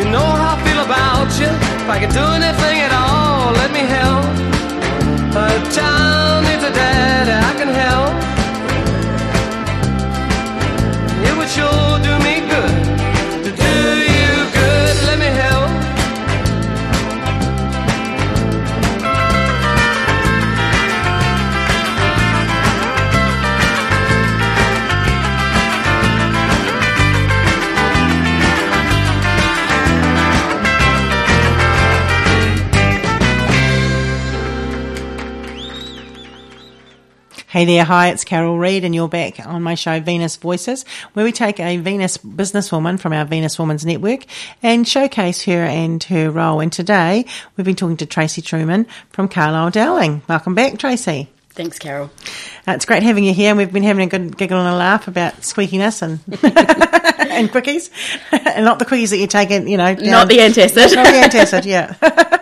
You 0.00 0.06
know 0.10 0.18
how 0.18 0.56
I 0.56 0.64
feel 0.64 0.80
about 0.80 1.28
you. 1.38 1.50
If 1.82 1.88
I 1.90 1.98
could 2.00 2.14
do 2.14 2.24
anything 2.38 2.80
at 2.80 2.90
all, 2.90 3.52
let 3.52 3.70
me 3.70 3.80
help. 3.80 4.24
A 5.36 5.74
time. 5.74 6.29
Hey 37.50 37.64
there, 37.64 37.82
hi, 37.84 38.10
it's 38.10 38.22
Carol 38.22 38.58
Reed, 38.58 38.84
and 38.84 38.94
you're 38.94 39.08
back 39.08 39.44
on 39.44 39.62
my 39.64 39.74
show 39.74 39.98
Venus 39.98 40.36
Voices, 40.36 40.84
where 41.14 41.24
we 41.24 41.32
take 41.32 41.58
a 41.58 41.78
Venus 41.78 42.16
businesswoman 42.18 43.00
from 43.00 43.12
our 43.12 43.24
Venus 43.24 43.58
Women's 43.58 43.84
Network 43.84 44.24
and 44.62 44.86
showcase 44.86 45.42
her 45.42 45.64
and 45.64 46.00
her 46.04 46.30
role. 46.30 46.60
And 46.60 46.72
today 46.72 47.24
we've 47.56 47.64
been 47.64 47.74
talking 47.74 47.96
to 47.96 48.06
Tracey 48.06 48.40
Truman 48.40 48.86
from 49.10 49.26
Carlisle 49.26 49.70
Dowling. 49.72 50.22
Welcome 50.28 50.54
back, 50.54 50.78
Tracey. 50.78 51.28
Thanks, 51.48 51.80
Carol. 51.80 52.10
Uh, 52.68 52.72
it's 52.72 52.84
great 52.84 53.02
having 53.02 53.24
you 53.24 53.34
here, 53.34 53.48
and 53.48 53.58
we've 53.58 53.72
been 53.72 53.82
having 53.82 54.04
a 54.06 54.10
good 54.10 54.36
giggle 54.36 54.60
and 54.60 54.68
a 54.68 54.76
laugh 54.76 55.08
about 55.08 55.34
squeakiness 55.40 56.02
and 56.02 56.20
and 57.30 57.50
quickies, 57.50 57.90
and 58.46 58.64
not 58.64 58.78
the 58.78 58.84
quickies 58.84 59.10
that 59.10 59.18
you 59.18 59.26
take 59.26 59.50
in, 59.50 59.66
you 59.66 59.76
know, 59.76 59.96
down- 59.96 60.06
Not 60.06 60.28
the 60.28 60.38
antacid. 60.38 60.94
not 60.94 61.06
the 61.06 61.38
antacid, 61.38 61.64
yeah. 61.64 62.36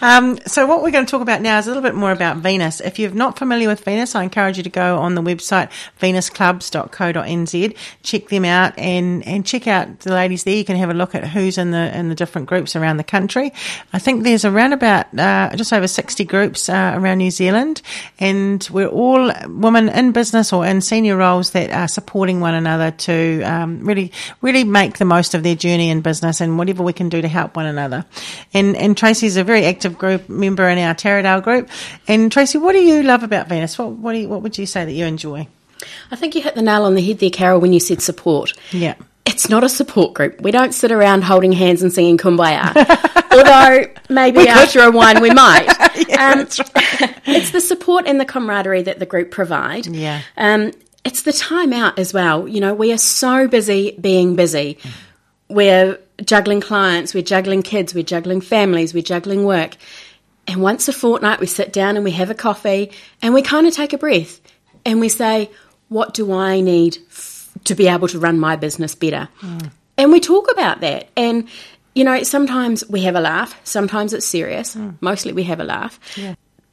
um, 0.00 0.38
so 0.46 0.66
what 0.66 0.82
we're 0.82 0.90
going 0.90 1.04
to 1.04 1.10
talk 1.10 1.22
about 1.22 1.42
now 1.42 1.58
is 1.58 1.66
a 1.66 1.70
little 1.70 1.82
bit 1.82 1.94
more 1.94 2.12
about 2.12 2.38
Venus. 2.38 2.80
If 2.80 2.98
you're 2.98 3.10
not 3.10 3.38
familiar 3.38 3.68
with 3.68 3.84
Venus, 3.84 4.14
I 4.14 4.22
encourage 4.22 4.56
you 4.56 4.62
to 4.62 4.70
go 4.70 4.98
on 4.98 5.14
the 5.14 5.22
website 5.22 5.70
venusclubs.co.nz, 6.00 7.76
check 8.02 8.28
them 8.28 8.44
out, 8.44 8.78
and 8.78 9.26
and 9.26 9.44
check 9.44 9.66
out 9.66 10.00
the 10.00 10.12
ladies 10.12 10.44
there. 10.44 10.54
You 10.54 10.64
can 10.64 10.76
have 10.76 10.90
a 10.90 10.94
look 10.94 11.14
at 11.14 11.26
who's 11.26 11.58
in 11.58 11.72
the 11.72 11.96
in 11.96 12.08
the 12.08 12.14
different 12.14 12.48
groups 12.48 12.76
around 12.76 12.98
the 12.98 13.04
country. 13.04 13.52
I 13.92 13.98
think 13.98 14.22
there's 14.22 14.44
around 14.44 14.72
about 14.72 15.18
uh, 15.18 15.54
just 15.56 15.72
over 15.72 15.88
60 15.88 16.24
groups 16.24 16.68
uh, 16.68 16.92
around 16.94 17.18
New 17.18 17.30
Zealand, 17.30 17.82
and 18.18 18.66
we're 18.70 18.86
all 18.88 19.32
women 19.46 19.88
in 19.88 20.12
business 20.12 20.52
or 20.52 20.64
in 20.66 20.80
senior 20.80 21.16
roles 21.16 21.50
that 21.50 21.70
are 21.70 21.88
supporting 21.88 22.40
one 22.40 22.54
another 22.54 22.92
to 22.92 23.42
um, 23.42 23.80
really 23.80 24.12
really 24.40 24.64
make 24.64 24.98
the 24.98 25.04
most 25.04 25.34
of 25.34 25.42
their 25.42 25.56
journey 25.56 25.90
in 25.90 26.00
business 26.00 26.40
and 26.40 26.58
whatever 26.58 26.82
we 26.82 26.92
can 26.92 27.08
do 27.08 27.20
to 27.20 27.28
help 27.28 27.56
one 27.56 27.66
another. 27.66 28.04
And 28.54 28.76
and 28.76 28.96
Tracey's 28.96 29.36
a 29.36 29.47
very 29.48 29.64
active 29.64 29.98
group 29.98 30.28
member 30.28 30.68
in 30.68 30.78
our 30.78 30.94
Taradale 30.94 31.42
group. 31.42 31.68
And 32.06 32.30
Tracey, 32.30 32.58
what 32.58 32.72
do 32.72 32.78
you 32.78 33.02
love 33.02 33.22
about 33.22 33.48
Venus? 33.48 33.78
What 33.78 33.92
what 33.92 34.12
do 34.12 34.18
you, 34.18 34.28
what 34.28 34.42
would 34.42 34.56
you 34.58 34.66
say 34.66 34.84
that 34.84 34.92
you 34.92 35.06
enjoy? 35.06 35.48
I 36.10 36.16
think 36.16 36.34
you 36.34 36.42
hit 36.42 36.54
the 36.54 36.62
nail 36.62 36.84
on 36.84 36.94
the 36.94 37.02
head 37.02 37.18
there, 37.18 37.30
Carol, 37.30 37.60
when 37.60 37.72
you 37.72 37.80
said 37.80 38.02
support. 38.02 38.52
Yeah. 38.70 38.94
It's 39.24 39.48
not 39.48 39.64
a 39.64 39.68
support 39.68 40.14
group. 40.14 40.40
We 40.40 40.50
don't 40.50 40.72
sit 40.72 40.90
around 40.90 41.22
holding 41.22 41.52
hands 41.52 41.82
and 41.82 41.92
singing 41.92 42.18
kumbaya. 42.18 42.74
Although 43.32 43.86
maybe 44.08 44.48
after 44.48 44.80
a 44.80 44.90
wine 44.90 45.20
we 45.20 45.30
might. 45.30 45.68
um, 46.18 46.40
it's 47.26 47.50
the 47.50 47.60
support 47.60 48.06
and 48.06 48.20
the 48.20 48.24
camaraderie 48.24 48.82
that 48.82 48.98
the 48.98 49.06
group 49.06 49.30
provide. 49.30 49.86
Yeah. 49.86 50.22
Um, 50.36 50.72
it's 51.04 51.22
the 51.22 51.32
time 51.32 51.72
out 51.72 51.98
as 51.98 52.12
well. 52.12 52.48
You 52.48 52.60
know, 52.60 52.74
we 52.74 52.92
are 52.92 52.98
so 52.98 53.48
busy 53.48 53.96
being 54.00 54.34
busy. 54.34 54.78
We're 55.48 55.98
juggling 56.24 56.60
clients, 56.60 57.14
we're 57.14 57.22
juggling 57.22 57.62
kids, 57.62 57.94
we're 57.94 58.02
juggling 58.02 58.40
families, 58.40 58.92
we're 58.92 59.02
juggling 59.02 59.44
work. 59.44 59.76
And 60.46 60.62
once 60.62 60.88
a 60.88 60.92
fortnight, 60.92 61.40
we 61.40 61.46
sit 61.46 61.72
down 61.72 61.96
and 61.96 62.04
we 62.04 62.10
have 62.12 62.30
a 62.30 62.34
coffee 62.34 62.90
and 63.22 63.34
we 63.34 63.42
kind 63.42 63.66
of 63.66 63.74
take 63.74 63.92
a 63.92 63.98
breath 63.98 64.40
and 64.84 65.00
we 65.00 65.08
say, 65.08 65.50
What 65.88 66.14
do 66.14 66.32
I 66.32 66.60
need 66.60 66.98
f- 67.10 67.50
to 67.64 67.74
be 67.74 67.88
able 67.88 68.08
to 68.08 68.18
run 68.18 68.38
my 68.38 68.56
business 68.56 68.94
better? 68.94 69.28
Hmm. 69.36 69.58
And 69.96 70.12
we 70.12 70.20
talk 70.20 70.50
about 70.50 70.80
that. 70.80 71.08
And, 71.16 71.48
you 71.94 72.04
know, 72.04 72.22
sometimes 72.22 72.88
we 72.88 73.02
have 73.02 73.16
a 73.16 73.20
laugh, 73.20 73.60
sometimes 73.64 74.12
it's 74.12 74.26
serious, 74.26 74.74
hmm. 74.74 74.90
mostly 75.00 75.32
we 75.32 75.44
have 75.44 75.60
a 75.60 75.64
laugh. 75.64 76.00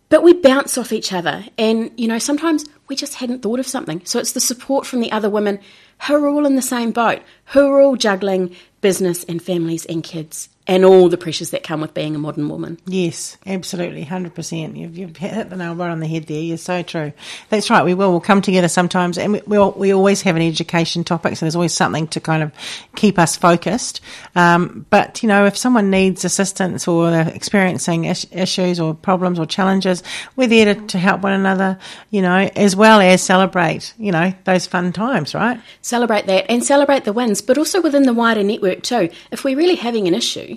But 0.08 0.24
we 0.24 0.34
bounce 0.34 0.78
off 0.78 0.94
each 0.94 1.12
other. 1.12 1.44
And, 1.58 1.92
you 1.98 2.08
know, 2.08 2.20
sometimes 2.20 2.64
we 2.88 2.96
just 2.96 3.16
hadn't 3.16 3.42
thought 3.42 3.60
of 3.60 3.68
something. 3.68 4.02
So 4.06 4.20
it's 4.20 4.34
the 4.34 4.40
support 4.40 4.86
from 4.86 5.00
the 5.00 5.12
other 5.12 5.30
women 5.30 5.60
who 6.08 6.16
are 6.16 6.28
all 6.28 6.46
in 6.46 6.56
the 6.56 6.62
same 6.62 6.92
boat, 6.92 7.22
who 7.46 7.68
are 7.68 7.82
all 7.82 7.96
juggling 7.96 8.56
business 8.82 9.24
and 9.26 9.42
families 9.42 9.86
and 9.86 10.04
kids 10.04 10.50
and 10.68 10.84
all 10.84 11.10
the 11.10 11.18
pressures 11.18 11.52
that 11.52 11.64
come 11.64 11.82
with 11.82 11.94
being 11.94 12.16
a 12.16 12.20
modern 12.20 12.50
woman. 12.50 12.80
Yes, 12.86 13.38
absolutely, 13.46 14.04
hundred 14.04 14.34
percent. 14.34 14.76
You've, 14.76 14.98
you've 14.98 15.16
hit 15.16 15.50
the 15.50 15.56
nail 15.56 15.76
right 15.76 15.92
on 15.92 16.00
the 16.00 16.08
head 16.08 16.26
there. 16.26 16.42
You're 16.42 16.58
so 16.58 16.82
true. 16.82 17.14
That's 17.50 17.70
right. 17.70 17.86
We 17.86 17.94
will. 17.94 18.12
We'll 18.12 18.20
come 18.20 18.42
together 18.42 18.68
sometimes, 18.68 19.18
and 19.18 19.34
we 19.34 19.42
we'll, 19.46 19.72
we 19.74 19.94
always 19.94 20.22
have 20.24 20.36
an 20.36 20.42
education 20.42 21.04
topic. 21.04 21.38
So 21.38 21.46
there's 21.46 21.56
always 21.56 21.74
something 21.74 22.08
to 22.10 22.20
kind 22.20 22.42
of 22.42 22.52
keep 22.96 23.20
us 23.20 23.36
focused. 23.36 24.02
Um, 24.36 24.86
but 24.90 25.22
you 25.22 25.30
know, 25.30 25.46
if 25.46 25.56
someone 25.56 25.90
needs 25.90 26.26
assistance 26.26 26.88
or 26.88 27.12
they're 27.12 27.30
experiencing 27.30 28.06
is- 28.06 28.28
issues 28.32 28.80
or 28.80 28.94
problems 28.94 29.40
or 29.40 29.46
challenges, 29.46 30.02
we're 30.36 30.48
there 30.48 30.74
to, 30.74 30.82
to 30.88 30.98
help 30.98 31.22
one 31.22 31.34
another. 31.34 31.78
You 32.10 32.22
know, 32.22 32.50
as 32.56 32.76
well 32.76 33.02
as 33.02 33.22
celebrate. 33.22 33.94
You 33.98 34.12
know, 34.12 34.34
those 34.46 34.66
fun 34.66 34.94
times, 34.94 35.36
right? 35.36 35.60
Celebrate 35.82 36.26
that 36.26 36.50
and 36.50 36.64
celebrate 36.64 37.04
the 37.04 37.14
wins, 37.14 37.42
but 37.42 37.58
also 37.58 37.82
within 37.82 38.04
the 38.04 38.14
wider 38.14 38.44
network 38.44 38.82
too. 38.82 39.10
If 39.32 39.44
we're 39.44 39.58
really 39.58 39.76
having 39.76 40.08
an 40.08 40.16
issue, 40.16 40.55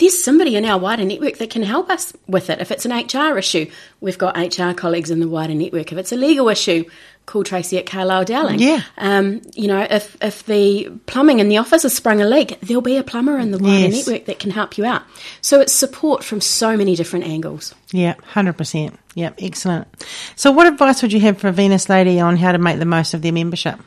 there's 0.00 0.20
somebody 0.22 0.56
in 0.56 0.64
our 0.64 0.78
wider 0.78 1.04
network 1.04 1.36
that 1.38 1.50
can 1.50 1.62
help 1.62 1.88
us 1.90 2.12
with 2.26 2.50
it. 2.50 2.58
If 2.60 2.70
it's 2.72 2.84
an 2.86 2.92
HR 2.92 3.38
issue, 3.38 3.70
we've 4.00 4.18
got 4.18 4.36
HR 4.36 4.72
colleagues 4.72 5.10
in 5.10 5.20
the 5.20 5.28
wider 5.28 5.54
network. 5.54 5.92
If 5.92 5.98
it's 5.98 6.10
a 6.10 6.16
legal 6.16 6.48
issue, 6.48 6.84
call 7.26 7.44
Tracey 7.44 7.78
at 7.78 7.86
Carlisle 7.86 8.24
Dowling. 8.24 8.58
Yeah. 8.58 8.82
Um, 8.98 9.42
you 9.54 9.68
know, 9.68 9.86
if 9.88 10.16
if 10.20 10.44
the 10.46 10.90
plumbing 11.06 11.38
in 11.38 11.48
the 11.48 11.58
office 11.58 11.82
has 11.84 11.94
sprung 11.94 12.20
a 12.20 12.26
leak, 12.26 12.58
there'll 12.62 12.80
be 12.82 12.96
a 12.96 13.04
plumber 13.04 13.38
in 13.38 13.50
the 13.52 13.58
wider 13.58 13.88
Yes. 13.88 14.06
network 14.06 14.24
that 14.26 14.38
can 14.40 14.50
help 14.50 14.76
you 14.78 14.84
out. 14.84 15.02
So 15.42 15.60
it's 15.60 15.72
support 15.72 16.24
from 16.24 16.40
so 16.40 16.76
many 16.76 16.96
different 16.96 17.26
angles. 17.26 17.74
Yeah, 17.92 18.14
hundred 18.24 18.54
percent. 18.56 18.98
Yep, 19.14 19.34
excellent. 19.42 19.86
So, 20.34 20.50
what 20.50 20.66
advice 20.66 21.02
would 21.02 21.12
you 21.12 21.20
have 21.20 21.38
for 21.38 21.48
a 21.48 21.52
Venus 21.52 21.88
lady 21.88 22.18
on 22.20 22.36
how 22.36 22.52
to 22.52 22.58
make 22.58 22.78
the 22.78 22.84
most 22.86 23.12
of 23.14 23.22
their 23.22 23.32
membership? 23.32 23.78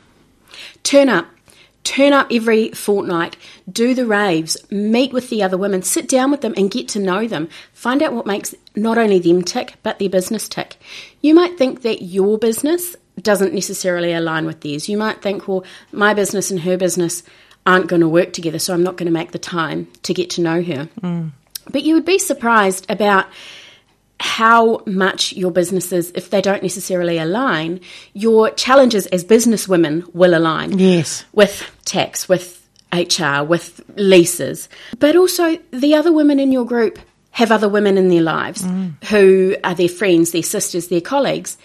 Turn 0.84 1.08
up. 1.08 1.26
Turn 1.84 2.12
up 2.14 2.28
every 2.30 2.70
fortnight, 2.70 3.36
do 3.70 3.94
the 3.94 4.06
raves, 4.06 4.56
meet 4.70 5.12
with 5.12 5.28
the 5.28 5.42
other 5.42 5.58
women, 5.58 5.82
sit 5.82 6.08
down 6.08 6.30
with 6.30 6.40
them 6.40 6.54
and 6.56 6.70
get 6.70 6.88
to 6.88 6.98
know 6.98 7.28
them. 7.28 7.48
Find 7.72 8.02
out 8.02 8.14
what 8.14 8.26
makes 8.26 8.54
not 8.74 8.98
only 8.98 9.18
them 9.18 9.42
tick, 9.42 9.74
but 9.82 9.98
their 9.98 10.08
business 10.08 10.48
tick. 10.48 10.76
You 11.20 11.34
might 11.34 11.58
think 11.58 11.82
that 11.82 12.02
your 12.02 12.38
business 12.38 12.96
doesn't 13.20 13.54
necessarily 13.54 14.12
align 14.12 14.46
with 14.46 14.62
theirs. 14.62 14.88
You 14.88 14.96
might 14.96 15.22
think, 15.22 15.46
well, 15.46 15.64
my 15.92 16.14
business 16.14 16.50
and 16.50 16.60
her 16.60 16.76
business 16.76 17.22
aren't 17.66 17.86
going 17.86 18.00
to 18.00 18.08
work 18.08 18.32
together, 18.32 18.58
so 18.58 18.74
I'm 18.74 18.82
not 18.82 18.96
going 18.96 19.06
to 19.06 19.12
make 19.12 19.32
the 19.32 19.38
time 19.38 19.86
to 20.02 20.14
get 20.14 20.30
to 20.30 20.42
know 20.42 20.62
her. 20.62 20.88
Mm. 21.00 21.32
But 21.70 21.82
you 21.82 21.94
would 21.94 22.04
be 22.04 22.18
surprised 22.18 22.90
about 22.90 23.26
how 24.20 24.80
much 24.86 25.32
your 25.32 25.50
businesses, 25.50 26.10
if 26.14 26.30
they 26.30 26.40
don't 26.40 26.62
necessarily 26.62 27.18
align, 27.18 27.80
your 28.12 28.50
challenges 28.50 29.06
as 29.06 29.24
business 29.24 29.68
women 29.68 30.04
will 30.12 30.34
align. 30.34 30.78
Yes. 30.78 31.24
With 31.32 31.70
tax, 31.84 32.28
with 32.28 32.66
HR, 32.92 33.42
with 33.42 33.80
leases. 33.96 34.68
But 34.98 35.16
also, 35.16 35.58
the 35.72 35.94
other 35.94 36.12
women 36.12 36.38
in 36.38 36.52
your 36.52 36.64
group 36.64 36.98
have 37.32 37.50
other 37.50 37.68
women 37.68 37.98
in 37.98 38.08
their 38.08 38.22
lives 38.22 38.62
mm. 38.62 39.02
who 39.06 39.56
are 39.64 39.74
their 39.74 39.88
friends, 39.88 40.30
their 40.30 40.42
sisters, 40.42 40.88
their 40.88 41.00
colleagues. 41.00 41.58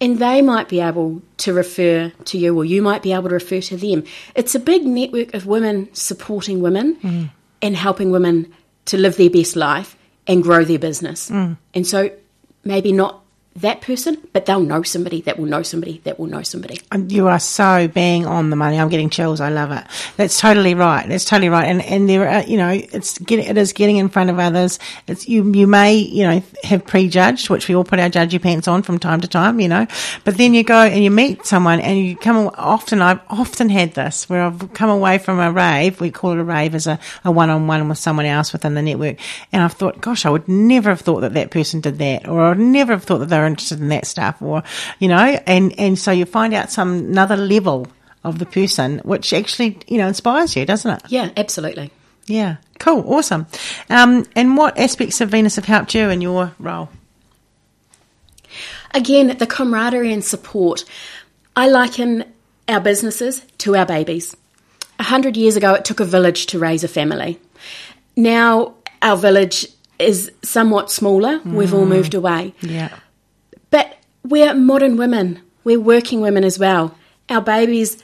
And 0.00 0.18
they 0.18 0.40
might 0.40 0.70
be 0.70 0.80
able 0.80 1.20
to 1.38 1.52
refer 1.52 2.08
to 2.08 2.38
you, 2.38 2.56
or 2.56 2.64
you 2.64 2.80
might 2.80 3.02
be 3.02 3.12
able 3.12 3.28
to 3.28 3.34
refer 3.34 3.60
to 3.60 3.76
them. 3.76 4.04
It's 4.34 4.54
a 4.54 4.58
big 4.58 4.86
network 4.86 5.34
of 5.34 5.44
women 5.44 5.90
supporting 5.92 6.62
women 6.62 6.96
mm. 6.96 7.30
and 7.60 7.76
helping 7.76 8.10
women 8.10 8.50
to 8.86 8.96
live 8.96 9.18
their 9.18 9.28
best 9.28 9.56
life 9.56 9.96
and 10.30 10.44
grow 10.44 10.64
their 10.64 10.78
business. 10.78 11.28
Mm. 11.28 11.58
And 11.74 11.86
so 11.86 12.10
maybe 12.64 12.92
not 12.92 13.24
that 13.56 13.80
person, 13.80 14.16
but 14.32 14.46
they'll 14.46 14.60
know 14.60 14.82
somebody 14.82 15.20
that 15.22 15.38
will 15.38 15.46
know 15.46 15.62
somebody 15.62 16.00
that 16.04 16.18
will 16.20 16.26
know 16.26 16.42
somebody. 16.42 16.80
Um, 16.92 17.08
You 17.10 17.26
are 17.26 17.40
so 17.40 17.88
bang 17.88 18.24
on 18.24 18.50
the 18.50 18.56
money. 18.56 18.78
I'm 18.78 18.88
getting 18.88 19.10
chills. 19.10 19.40
I 19.40 19.48
love 19.48 19.72
it. 19.72 19.84
That's 20.16 20.38
totally 20.40 20.74
right. 20.74 21.06
That's 21.08 21.24
totally 21.24 21.48
right. 21.48 21.66
And 21.66 21.82
and 21.82 22.08
there 22.08 22.28
are, 22.28 22.42
you 22.44 22.56
know, 22.56 22.70
it's 22.70 23.18
getting 23.18 23.46
it 23.46 23.58
is 23.58 23.72
getting 23.72 23.96
in 23.96 24.08
front 24.08 24.30
of 24.30 24.38
others. 24.38 24.78
It's 25.08 25.28
you 25.28 25.52
you 25.52 25.66
may 25.66 25.96
you 25.96 26.24
know 26.24 26.42
have 26.62 26.86
prejudged, 26.86 27.50
which 27.50 27.68
we 27.68 27.74
all 27.74 27.84
put 27.84 27.98
our 27.98 28.08
judgy 28.08 28.40
pants 28.40 28.68
on 28.68 28.82
from 28.82 28.98
time 28.98 29.20
to 29.20 29.28
time, 29.28 29.58
you 29.60 29.68
know. 29.68 29.86
But 30.24 30.36
then 30.36 30.54
you 30.54 30.62
go 30.62 30.82
and 30.82 31.02
you 31.02 31.10
meet 31.10 31.44
someone 31.44 31.80
and 31.80 31.98
you 31.98 32.16
come 32.16 32.50
often. 32.56 33.02
I've 33.02 33.20
often 33.28 33.68
had 33.68 33.94
this 33.94 34.28
where 34.28 34.42
I've 34.42 34.72
come 34.74 34.90
away 34.90 35.18
from 35.18 35.40
a 35.40 35.50
rave. 35.50 36.00
We 36.00 36.12
call 36.12 36.32
it 36.32 36.38
a 36.38 36.44
rave 36.44 36.74
as 36.74 36.86
a 36.86 36.98
a 37.24 37.32
one 37.32 37.50
on 37.50 37.66
one 37.66 37.88
with 37.88 37.98
someone 37.98 38.26
else 38.26 38.52
within 38.52 38.74
the 38.74 38.82
network, 38.82 39.18
and 39.52 39.62
I've 39.62 39.72
thought, 39.72 40.00
gosh, 40.00 40.24
I 40.24 40.30
would 40.30 40.46
never 40.48 40.90
have 40.90 41.00
thought 41.00 41.20
that 41.20 41.34
that 41.34 41.50
person 41.50 41.80
did 41.80 41.98
that, 41.98 42.28
or 42.28 42.42
I'd 42.42 42.58
never 42.58 42.92
have 42.92 43.04
thought 43.04 43.18
that 43.18 43.26
they 43.26 43.38
were 43.38 43.46
interested 43.50 43.80
in 43.80 43.88
that 43.88 44.06
stuff, 44.06 44.40
or 44.40 44.62
you 44.98 45.08
know, 45.08 45.38
and 45.46 45.78
and 45.78 45.98
so 45.98 46.10
you 46.10 46.24
find 46.24 46.54
out 46.54 46.70
some 46.70 46.90
another 46.90 47.36
level 47.36 47.86
of 48.24 48.38
the 48.38 48.46
person, 48.46 48.98
which 49.04 49.32
actually 49.32 49.78
you 49.86 49.98
know 49.98 50.08
inspires 50.08 50.56
you, 50.56 50.64
doesn't 50.64 50.90
it? 50.90 51.02
Yeah, 51.08 51.30
absolutely. 51.36 51.90
Yeah, 52.26 52.56
cool, 52.78 53.04
awesome. 53.12 53.46
Um, 53.88 54.24
and 54.36 54.56
what 54.56 54.78
aspects 54.78 55.20
of 55.20 55.30
Venus 55.30 55.56
have 55.56 55.64
helped 55.64 55.94
you 55.94 56.08
in 56.10 56.20
your 56.20 56.54
role? 56.58 56.88
Again, 58.92 59.36
the 59.38 59.46
camaraderie 59.46 60.12
and 60.12 60.24
support. 60.24 60.84
I 61.56 61.68
liken 61.68 62.24
our 62.68 62.80
businesses 62.80 63.44
to 63.58 63.76
our 63.76 63.86
babies. 63.86 64.36
A 64.98 65.04
hundred 65.04 65.36
years 65.36 65.56
ago, 65.56 65.74
it 65.74 65.84
took 65.84 66.00
a 66.00 66.04
village 66.04 66.46
to 66.46 66.58
raise 66.58 66.84
a 66.84 66.88
family. 66.88 67.40
Now, 68.16 68.74
our 69.02 69.16
village 69.16 69.66
is 69.98 70.30
somewhat 70.42 70.90
smaller. 70.90 71.40
We've 71.44 71.74
all 71.74 71.86
moved 71.86 72.14
away. 72.14 72.54
Yeah, 72.60 72.90
But 73.70 73.96
we're 74.24 74.54
modern 74.54 74.96
women. 74.96 75.40
We're 75.64 75.80
working 75.80 76.20
women 76.20 76.44
as 76.44 76.58
well. 76.58 76.96
Our 77.28 77.40
babies 77.40 78.02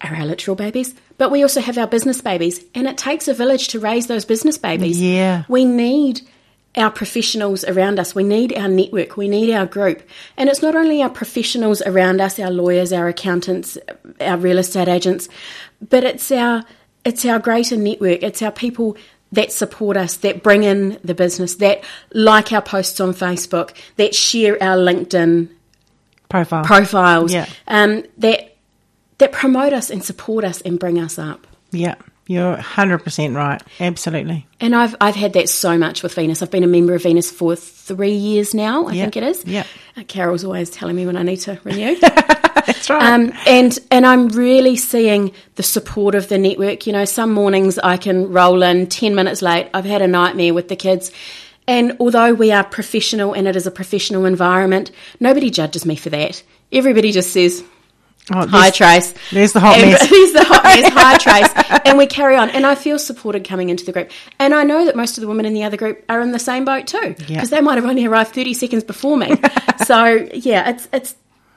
are 0.00 0.14
our 0.14 0.24
literal 0.24 0.54
babies, 0.54 0.94
but 1.18 1.30
we 1.30 1.42
also 1.42 1.60
have 1.60 1.76
our 1.76 1.86
business 1.86 2.20
babies. 2.20 2.64
And 2.74 2.86
it 2.86 2.96
takes 2.96 3.28
a 3.28 3.34
village 3.34 3.68
to 3.68 3.80
raise 3.80 4.06
those 4.06 4.24
business 4.24 4.56
babies. 4.56 5.00
Yeah. 5.00 5.44
We 5.48 5.64
need 5.64 6.22
our 6.76 6.90
professionals 6.90 7.64
around 7.64 7.98
us. 7.98 8.14
We 8.14 8.22
need 8.22 8.56
our 8.56 8.68
network. 8.68 9.16
We 9.16 9.28
need 9.28 9.52
our 9.52 9.66
group. 9.66 10.02
And 10.36 10.48
it's 10.48 10.62
not 10.62 10.76
only 10.76 11.02
our 11.02 11.10
professionals 11.10 11.82
around 11.82 12.20
us, 12.20 12.38
our 12.38 12.50
lawyers, 12.50 12.92
our 12.92 13.08
accountants, 13.08 13.76
our 14.20 14.36
real 14.36 14.58
estate 14.58 14.88
agents, 14.88 15.28
but 15.88 16.04
it's 16.04 16.30
our 16.30 16.64
it's 17.04 17.24
our 17.24 17.38
greater 17.38 17.76
network. 17.76 18.22
It's 18.22 18.42
our 18.42 18.52
people 18.52 18.96
that 19.32 19.52
support 19.52 19.96
us, 19.96 20.16
that 20.18 20.42
bring 20.42 20.62
in 20.64 20.98
the 21.04 21.14
business, 21.14 21.56
that 21.56 21.82
like 22.12 22.52
our 22.52 22.62
posts 22.62 23.00
on 23.00 23.12
Facebook, 23.14 23.76
that 23.96 24.14
share 24.14 24.60
our 24.62 24.76
LinkedIn 24.76 25.48
Profile. 26.28 26.64
profiles, 26.64 27.32
Yeah. 27.32 27.46
um, 27.68 28.04
that 28.18 28.56
that 29.18 29.32
promote 29.32 29.72
us 29.72 29.90
and 29.90 30.02
support 30.04 30.44
us 30.44 30.60
and 30.62 30.78
bring 30.78 30.98
us 30.98 31.18
up. 31.18 31.46
yeah, 31.72 31.94
you're 32.26 32.56
100% 32.56 33.34
right. 33.36 33.60
Absolutely. 33.80 34.46
And 34.60 34.74
I've 34.74 34.94
I've 35.00 35.16
had 35.16 35.32
that 35.34 35.48
so 35.48 35.76
much 35.76 36.02
with 36.02 36.14
Venus. 36.14 36.42
I've 36.42 36.50
been 36.50 36.62
a 36.64 36.68
member 36.68 36.94
of 36.94 37.02
Venus 37.02 37.30
for 37.30 37.54
three 37.56 38.12
years 38.14 38.54
now. 38.54 38.86
I 38.86 38.92
think 38.92 39.16
it 39.16 39.22
is. 39.24 39.44
Yeah. 39.44 39.64
Uh, 39.96 40.04
Carol's 40.04 40.44
always 40.44 40.70
telling 40.70 40.94
me 40.96 41.06
when 41.06 41.16
I 41.16 41.22
need 41.24 41.38
to 41.40 41.60
renew. 41.64 41.96
That's 42.66 42.90
right. 42.90 43.02
um, 43.02 43.32
and 43.46 43.78
and 43.90 44.06
I'm 44.06 44.28
really 44.28 44.76
seeing 44.76 45.32
the 45.56 45.62
support 45.62 46.14
of 46.14 46.28
the 46.28 46.38
network. 46.38 46.86
You 46.86 46.92
know, 46.92 47.04
some 47.04 47.32
mornings 47.32 47.78
I 47.78 47.96
can 47.96 48.32
roll 48.32 48.62
in 48.62 48.86
ten 48.88 49.14
minutes 49.14 49.42
late. 49.42 49.68
I've 49.74 49.84
had 49.84 50.02
a 50.02 50.08
nightmare 50.08 50.54
with 50.54 50.68
the 50.68 50.76
kids. 50.76 51.10
And 51.68 51.96
although 52.00 52.34
we 52.34 52.50
are 52.50 52.64
professional 52.64 53.32
and 53.32 53.46
it 53.46 53.54
is 53.54 53.66
a 53.66 53.70
professional 53.70 54.24
environment, 54.24 54.90
nobody 55.20 55.50
judges 55.50 55.86
me 55.86 55.94
for 55.94 56.10
that. 56.10 56.42
Everybody 56.72 57.12
just 57.12 57.32
says, 57.32 57.62
Oh, 58.32 58.46
Hi, 58.48 58.70
Trace. 58.70 59.12
there's 59.30 59.52
the 59.52 59.60
hot 59.60 59.76
And- 59.78 59.90
mess. 59.92 60.00
There's 60.10 60.32
the 60.32 60.44
hot 60.44 60.64
mess. 60.64 60.92
Hi, 60.92 61.18
Trace. 61.78 61.80
And 61.84 61.96
we 61.98 62.06
carry 62.06 62.36
on. 62.36 62.50
And 62.50 62.64
I 62.66 62.74
feel 62.74 62.98
supported 62.98 63.44
coming 63.44 63.70
into 63.70 63.84
the 63.84 63.92
group. 63.92 64.10
And 64.38 64.52
I 64.54 64.62
know 64.64 64.84
that 64.84 64.96
most 64.96 65.16
of 65.16 65.22
the 65.22 65.28
women 65.28 65.46
in 65.46 65.54
the 65.54 65.62
other 65.64 65.76
group 65.76 66.04
are 66.08 66.20
in 66.20 66.30
the 66.32 66.38
same 66.38 66.64
boat 66.64 66.86
too, 66.88 67.14
because 67.16 67.28
Yeah. 67.30 67.44
they 67.44 67.60
might 67.60 67.76
have 67.76 67.84
only 67.86 68.04
arrived 68.06 68.34
30 68.34 68.54
seconds 68.54 68.82
before 68.84 69.16
me. 69.16 69.34
so, 69.84 70.28
yeah, 70.34 70.70
it's, 70.70 70.88
it's 70.92 71.14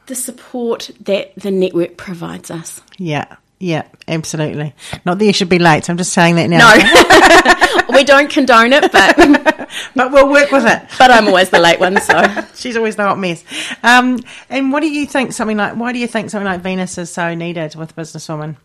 the 0.07 0.15
support 0.15 0.89
that 1.01 1.33
the 1.35 1.51
network 1.51 1.97
provides 1.97 2.51
us. 2.51 2.81
Yeah, 2.97 3.35
yeah, 3.59 3.83
absolutely. 4.07 4.73
Not 5.05 5.19
that 5.19 5.25
you 5.25 5.33
should 5.33 5.49
be 5.49 5.59
late. 5.59 5.85
So 5.85 5.93
I'm 5.93 5.97
just 5.97 6.13
saying 6.13 6.35
that 6.35 6.49
now. 6.49 6.59
No, 6.59 7.87
we 7.97 8.03
don't 8.03 8.29
condone 8.29 8.73
it, 8.73 8.91
but, 8.91 9.15
but 9.95 10.11
we'll 10.11 10.29
work 10.29 10.51
with 10.51 10.65
it. 10.65 10.81
but 10.97 11.11
I'm 11.11 11.27
always 11.27 11.49
the 11.49 11.59
late 11.59 11.79
one, 11.79 11.99
so. 12.01 12.21
She's 12.55 12.75
always 12.77 12.95
the 12.95 13.03
hot 13.03 13.17
mess. 13.19 13.43
Um, 13.83 14.19
and 14.49 14.71
what 14.73 14.81
do 14.81 14.89
you 14.89 15.05
think? 15.05 15.31
Something 15.33 15.57
like 15.57 15.75
why 15.75 15.93
do 15.93 15.99
you 15.99 16.07
think 16.07 16.29
something 16.29 16.45
like 16.45 16.61
Venus 16.61 16.97
is 16.97 17.09
so 17.11 17.33
needed 17.33 17.75
with 17.75 17.95
businesswomen? 17.95 18.57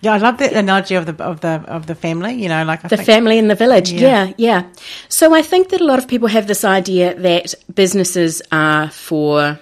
Yeah, 0.00 0.12
I 0.12 0.18
love 0.18 0.36
that 0.38 0.52
analogy 0.52 0.96
of 0.96 1.06
the 1.06 1.24
of 1.24 1.40
the 1.40 1.64
of 1.66 1.86
the 1.86 1.94
family. 1.94 2.34
You 2.34 2.50
know, 2.50 2.62
like 2.64 2.84
I 2.84 2.88
The 2.88 2.96
think, 2.98 3.06
family 3.06 3.38
in 3.38 3.48
the 3.48 3.54
village, 3.54 3.90
Yeah. 3.90 4.24
yeah. 4.26 4.32
yeah, 4.36 4.62
So 5.08 5.34
I 5.34 5.40
think 5.40 5.70
that 5.70 5.80
a 5.80 5.84
lot 5.84 5.98
of 5.98 6.06
people 6.08 6.28
have 6.28 6.46
this 6.46 6.62
idea 6.62 7.14
that 7.14 7.54
businesses 7.74 8.42
are 8.52 8.90
for, 8.90 9.58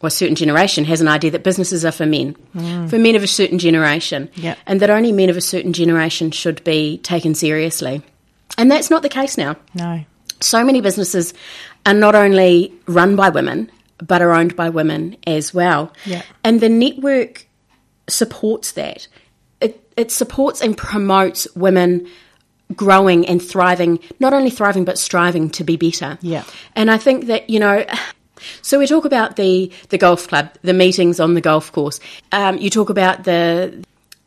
or 0.00 0.08
a 0.08 0.10
certain 0.10 0.34
generation 0.34 0.84
has 0.84 1.00
an 1.00 1.08
idea 1.08 1.30
that 1.30 1.42
businesses 1.42 1.84
are 1.84 1.92
for 1.92 2.06
men, 2.06 2.36
mm. 2.54 2.88
for 2.90 2.98
men 2.98 3.16
of 3.16 3.22
a 3.22 3.26
certain 3.26 3.58
generation, 3.58 4.28
Yeah. 4.34 4.54
and 4.66 4.80
that 4.80 4.90
only 4.90 5.10
men 5.12 5.30
of 5.30 5.36
a 5.36 5.40
certain 5.40 5.72
generation 5.72 6.30
should 6.30 6.62
be 6.64 6.98
taken 6.98 7.34
seriously. 7.34 8.02
And 8.58 8.70
that's 8.70 8.90
not 8.90 9.02
the 9.02 9.08
case 9.08 9.38
now. 9.38 9.56
no, 9.74 10.04
So 10.40 10.62
many 10.64 10.80
businesses 10.80 11.32
are 11.86 11.94
not 11.94 12.14
only 12.14 12.72
run 12.86 13.16
by 13.16 13.30
women, 13.30 13.70
but 13.98 14.20
are 14.20 14.32
owned 14.32 14.54
by 14.54 14.68
women 14.68 15.16
as 15.26 15.54
well. 15.54 15.92
Yeah. 16.04 16.22
And 16.44 16.60
the 16.60 16.68
network 16.68 17.46
supports 18.08 18.72
that. 18.72 19.08
It, 19.60 19.80
it 19.96 20.10
supports 20.12 20.60
and 20.60 20.76
promotes 20.76 21.48
women 21.56 22.06
growing 22.74 23.26
and 23.26 23.42
thriving, 23.42 24.00
not 24.20 24.34
only 24.34 24.50
thriving, 24.50 24.84
but 24.84 24.98
striving 24.98 25.48
to 25.50 25.64
be 25.64 25.76
better. 25.76 26.18
Yeah. 26.20 26.44
And 26.74 26.90
I 26.90 26.98
think 26.98 27.26
that, 27.26 27.48
you 27.48 27.58
know, 27.60 27.86
so 28.62 28.78
we 28.78 28.86
talk 28.86 29.04
about 29.04 29.36
the, 29.36 29.70
the 29.88 29.98
golf 29.98 30.28
club, 30.28 30.50
the 30.62 30.72
meetings 30.74 31.20
on 31.20 31.34
the 31.34 31.40
golf 31.40 31.72
course. 31.72 32.00
Um, 32.32 32.58
you 32.58 32.70
talk 32.70 32.90
about 32.90 33.24
the, 33.24 33.84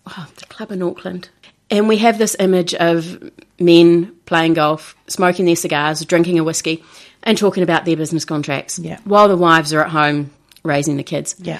oh, 0.07 0.27
the 0.37 0.45
club 0.45 0.71
in 0.71 0.81
Auckland. 0.81 1.29
And 1.71 1.87
we 1.87 1.97
have 1.97 2.17
this 2.17 2.35
image 2.39 2.73
of 2.73 3.31
men 3.59 4.15
playing 4.25 4.55
golf, 4.55 4.95
smoking 5.07 5.45
their 5.45 5.55
cigars, 5.55 6.03
drinking 6.03 6.39
a 6.39 6.43
whiskey, 6.43 6.83
and 7.23 7.37
talking 7.37 7.61
about 7.61 7.85
their 7.85 7.95
business 7.97 8.25
contracts 8.25 8.79
Yeah. 8.79 8.99
while 9.03 9.27
the 9.27 9.37
wives 9.37 9.71
are 9.73 9.81
at 9.81 9.89
home 9.91 10.31
raising 10.63 10.97
the 10.97 11.03
kids. 11.03 11.35
yeah, 11.39 11.59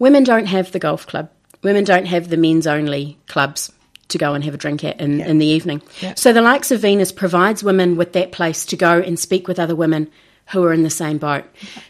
Women 0.00 0.24
don't 0.24 0.46
have 0.46 0.72
the 0.72 0.78
golf 0.80 1.06
club. 1.06 1.30
Women 1.62 1.84
don't 1.84 2.06
have 2.06 2.28
the 2.28 2.36
men's 2.36 2.66
only 2.66 3.16
clubs 3.28 3.70
to 4.08 4.18
go 4.18 4.34
and 4.34 4.42
have 4.44 4.54
a 4.54 4.58
drink 4.58 4.82
at 4.84 5.00
in, 5.00 5.20
in 5.20 5.38
the 5.38 5.46
evening. 5.46 5.80
Yeah. 6.00 6.14
So 6.14 6.32
the 6.32 6.42
likes 6.42 6.70
of 6.70 6.80
Venus 6.80 7.10
provides 7.12 7.62
women 7.62 7.96
with 7.96 8.12
that 8.14 8.32
place 8.32 8.66
to 8.66 8.76
go 8.76 8.98
and 9.00 9.18
speak 9.18 9.46
with 9.48 9.58
other 9.60 9.74
women 9.76 10.10
who 10.48 10.62
are 10.64 10.72
in 10.72 10.82
the 10.82 10.90
same 10.90 11.18
boat. 11.18 11.44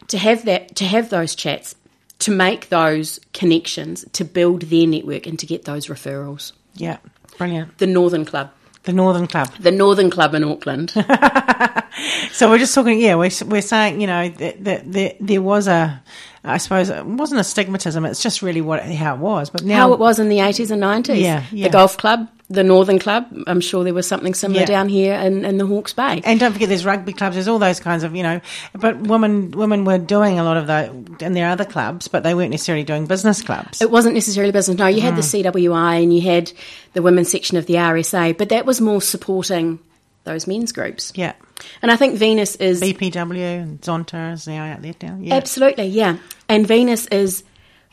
To 0.08 0.18
have 0.18 0.44
that 0.44 0.76
to 0.76 0.84
have 0.84 1.10
those 1.10 1.34
chats, 1.34 1.74
to 2.20 2.30
make 2.30 2.68
those 2.68 3.20
connections, 3.32 4.04
to 4.12 4.24
build 4.24 4.62
their 4.62 4.86
network 4.86 5.26
and 5.26 5.38
to 5.38 5.46
get 5.46 5.64
those 5.64 5.86
referrals. 5.86 6.52
yeah, 6.74 6.98
brilliant. 7.38 7.78
The 7.78 7.86
Northern 7.86 8.24
Club. 8.24 8.50
The 8.84 8.92
Northern 8.92 9.26
Club. 9.26 9.50
The 9.58 9.70
Northern 9.70 10.10
Club 10.10 10.34
in 10.34 10.44
Auckland. 10.44 10.92
So 12.32 12.50
we're 12.50 12.58
just 12.58 12.74
talking. 12.74 13.00
Yeah, 13.00 13.14
we're 13.14 13.30
we're 13.46 13.62
saying 13.62 14.00
you 14.00 14.08
know 14.08 14.28
that, 14.28 14.64
that, 14.64 14.92
that 14.92 15.16
there 15.20 15.40
was 15.40 15.68
a, 15.68 16.02
I 16.44 16.59
suppose 16.59 16.90
it 16.90 17.07
wasn't 17.07 17.40
a 17.40 17.44
stigmatism. 17.44 18.07
It's 18.09 18.22
just 18.22 18.42
really 18.42 18.61
what 18.61 18.83
how 18.83 19.14
it 19.14 19.18
was. 19.20 19.48
But 19.50 19.64
now 19.64 19.88
How 19.88 19.92
it 19.94 19.98
was 19.98 20.18
in 20.18 20.28
the 20.28 20.38
80s 20.38 20.70
and 20.70 20.83
90s. 20.83 21.20
Yeah, 21.20 21.44
yeah. 21.50 21.68
The 21.68 21.72
golf 21.72 21.96
club, 21.96 22.28
the 22.50 22.62
Northern 22.62 22.98
Club. 22.98 23.26
I'm 23.46 23.62
sure 23.62 23.83
there 23.83 23.94
was 23.94 24.07
something 24.07 24.35
similar 24.35 24.61
Yeah. 24.61 24.66
down 24.66 24.90
here 24.90 25.14
in, 25.14 25.46
in 25.46 25.57
the 25.57 25.64
Hawke's 25.64 25.94
Bay. 25.94 26.20
And 26.22 26.38
don't 26.38 26.52
forget, 26.52 26.68
there's 26.68 26.85
rugby 26.85 27.14
clubs. 27.14 27.37
There's 27.37 27.48
all 27.48 27.59
those 27.59 27.80
kinds 27.80 28.04
of, 28.04 28.14
you 28.14 28.22
know. 28.22 28.42
But 28.74 29.00
women, 29.00 29.52
women 29.52 29.87
were 29.87 29.96
doing 29.96 30.38
a 30.38 30.44
lot 30.44 30.59
of 30.59 30.66
that 30.66 30.90
in 31.22 31.33
their 31.33 31.48
other 31.48 31.64
clubs, 31.64 32.09
but 32.09 32.22
they 32.24 32.35
weren't 32.35 32.50
necessarily 32.50 32.85
doing 32.85 33.07
business 33.07 33.40
clubs. 33.40 33.80
It 33.80 33.90
wasn't 33.90 34.12
necessarily 34.14 34.52
business. 34.52 34.76
No, 34.76 34.87
you 34.87 35.00
had 35.00 35.16
the 35.16 35.22
Mm. 35.22 35.44
CWI 35.52 36.02
and 36.02 36.14
you 36.14 36.20
had 36.20 36.52
the 36.92 37.00
women's 37.00 37.30
section 37.30 37.57
of 37.57 37.64
the 37.64 37.74
RSA, 37.78 38.37
but 38.37 38.50
that 38.50 38.66
was 38.66 38.83
more 38.83 39.00
supporting 39.00 39.78
those 40.24 40.46
men's 40.46 40.72
groups. 40.72 41.11
yeah, 41.14 41.33
And 41.82 41.90
I 41.90 41.96
think 41.96 42.18
Venus 42.18 42.56
is 42.56 42.80
BPW 42.80 43.62
and 43.62 43.80
Zonta 43.80 44.32
is 44.32 44.46
now 44.46 44.72
out 44.72 44.82
there 44.82 44.94
now. 45.02 45.18
Yeah, 45.20 45.34
absolutely, 45.34 45.86
yeah. 45.86 46.18
And 46.48 46.66
Venus 46.66 47.06
is 47.06 47.44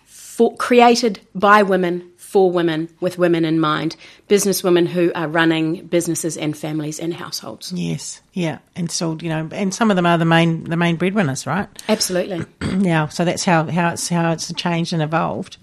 for, 0.05 0.55
created 0.55 1.19
by 1.35 1.63
women 1.63 2.07
for 2.17 2.49
women 2.49 2.87
with 3.01 3.17
women 3.17 3.43
in 3.43 3.59
mind, 3.59 3.97
business 4.29 4.63
women 4.63 4.85
who 4.85 5.11
are 5.15 5.27
running 5.27 5.85
businesses 5.87 6.37
and 6.37 6.57
families 6.57 6.97
and 6.97 7.13
households. 7.13 7.73
yes, 7.73 8.21
yeah, 8.31 8.59
and 8.73 8.89
so 8.89 9.17
you 9.21 9.27
know, 9.27 9.49
and 9.51 9.73
some 9.73 9.91
of 9.91 9.97
them 9.97 10.05
are 10.05 10.17
the 10.17 10.23
main 10.23 10.63
the 10.63 10.77
main 10.77 10.95
breadwinners, 10.95 11.45
right? 11.45 11.67
Absolutely. 11.89 12.45
now, 12.77 13.07
so 13.07 13.25
that's 13.25 13.43
how 13.43 13.69
how 13.69 13.89
it's 13.89 14.07
how 14.07 14.31
it's 14.31 14.53
changed 14.53 14.93
and 14.93 15.01
evolved. 15.01 15.57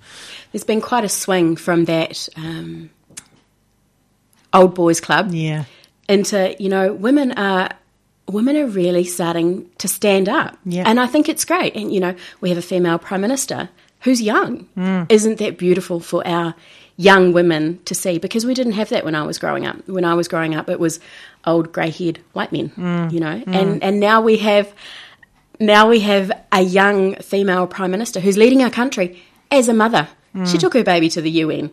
There's 0.53 0.65
been 0.65 0.83
quite 0.83 1.05
a 1.05 1.09
swing 1.09 1.57
from 1.57 1.87
that 1.87 2.29
um, 2.37 2.91
old 4.53 4.75
boys 4.75 5.01
club 5.01 5.33
Yeah, 5.33 5.65
into 6.07 6.55
you 6.59 6.69
know 6.69 6.93
women 6.93 7.33
are 7.33 7.71
women 8.29 8.57
are 8.57 8.67
really 8.67 9.05
starting 9.05 9.69
to 9.79 9.89
stand 9.89 10.29
up. 10.29 10.57
Yeah. 10.65 10.85
and 10.87 11.01
i 11.01 11.07
think 11.07 11.29
it's 11.29 11.45
great. 11.45 11.75
And 11.77 11.93
you 11.93 12.01
know 12.01 12.15
we 12.41 12.49
have 12.51 12.59
a 12.59 12.63
female 12.63 12.99
prime 12.99 13.21
minister 13.21 13.69
who's 14.03 14.21
young. 14.23 14.67
Mm. 14.77 15.07
isn't 15.11 15.39
that 15.39 15.59
beautiful 15.59 15.99
for 16.01 16.27
our 16.27 16.55
young 16.97 17.33
women 17.33 17.79
to 17.85 17.95
see? 17.95 18.19
Because 18.19 18.45
we 18.47 18.55
didn't 18.55 18.73
have 18.81 18.89
that 18.91 19.05
when 19.05 19.15
i 19.15 19.23
was 19.23 19.39
growing 19.39 19.67
up. 19.67 19.77
When 19.89 20.05
i 20.05 20.15
was 20.15 20.29
growing 20.29 20.55
up 20.55 20.69
it 20.69 20.79
was 20.81 21.01
old 21.47 21.73
grey-haired 21.73 22.19
white 22.33 22.53
men 22.53 22.69
Mm. 22.77 23.13
you 23.13 23.21
know? 23.21 23.43
And 23.47 23.83
and 23.83 24.01
now 24.01 24.21
we 24.21 24.37
have 24.39 24.73
now 25.61 25.89
we 25.89 26.01
have 26.01 26.31
a 26.53 26.63
young 26.63 27.17
female 27.17 27.67
prime 27.67 27.91
minister 27.91 28.21
who's 28.21 28.37
leading 28.37 28.63
our 28.63 28.71
country 28.71 29.21
as 29.51 29.69
a 29.69 29.75
mother. 29.75 30.09
She 30.45 30.57
took 30.59 30.75
her 30.75 30.85
baby 30.85 31.09
to 31.11 31.21
the 31.21 31.31
un 31.43 31.71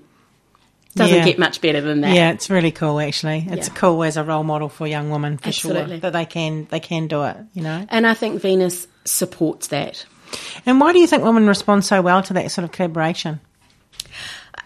doesn't 0.96 1.14
Mm. 1.14 1.20
Yeah. 1.20 1.26
get 1.26 1.40
much 1.40 1.62
better 1.62 1.82
than 1.82 2.02
that 2.02 2.16
yeah, 2.16 2.32
it's 2.32 2.50
really 2.50 2.72
cool. 2.72 3.00
Actually, 3.00 3.46
it's 3.50 3.68
Yeah. 3.68 3.74
cool 3.76 4.04
as 4.04 4.16
a 4.18 4.24
role 4.24 4.44
model 4.44 4.70
for 4.70 4.88
young 4.88 5.10
women 5.10 5.38
for 5.38 5.50
Absolutely. 5.50 5.88
sure 5.96 6.00
that 6.00 6.14
they 6.14 6.26
can 6.26 6.68
they 6.72 6.80
can 6.80 7.08
do 7.08 7.24
it. 7.24 7.38
You 7.54 7.64
know. 7.64 7.86
and 7.90 8.08
i 8.08 8.14
think 8.14 8.42
venus 8.42 8.88
supports 9.06 9.68
that 9.68 10.06
And 10.66 10.82
why 10.82 10.92
do 10.94 11.00
you 11.00 11.08
think 11.08 11.24
women 11.24 11.48
respond 11.48 11.86
so 11.86 12.02
well 12.02 12.22
to 12.24 12.34
that 12.34 12.50
sort 12.52 12.64
of 12.66 12.72
collaboration? 12.72 13.40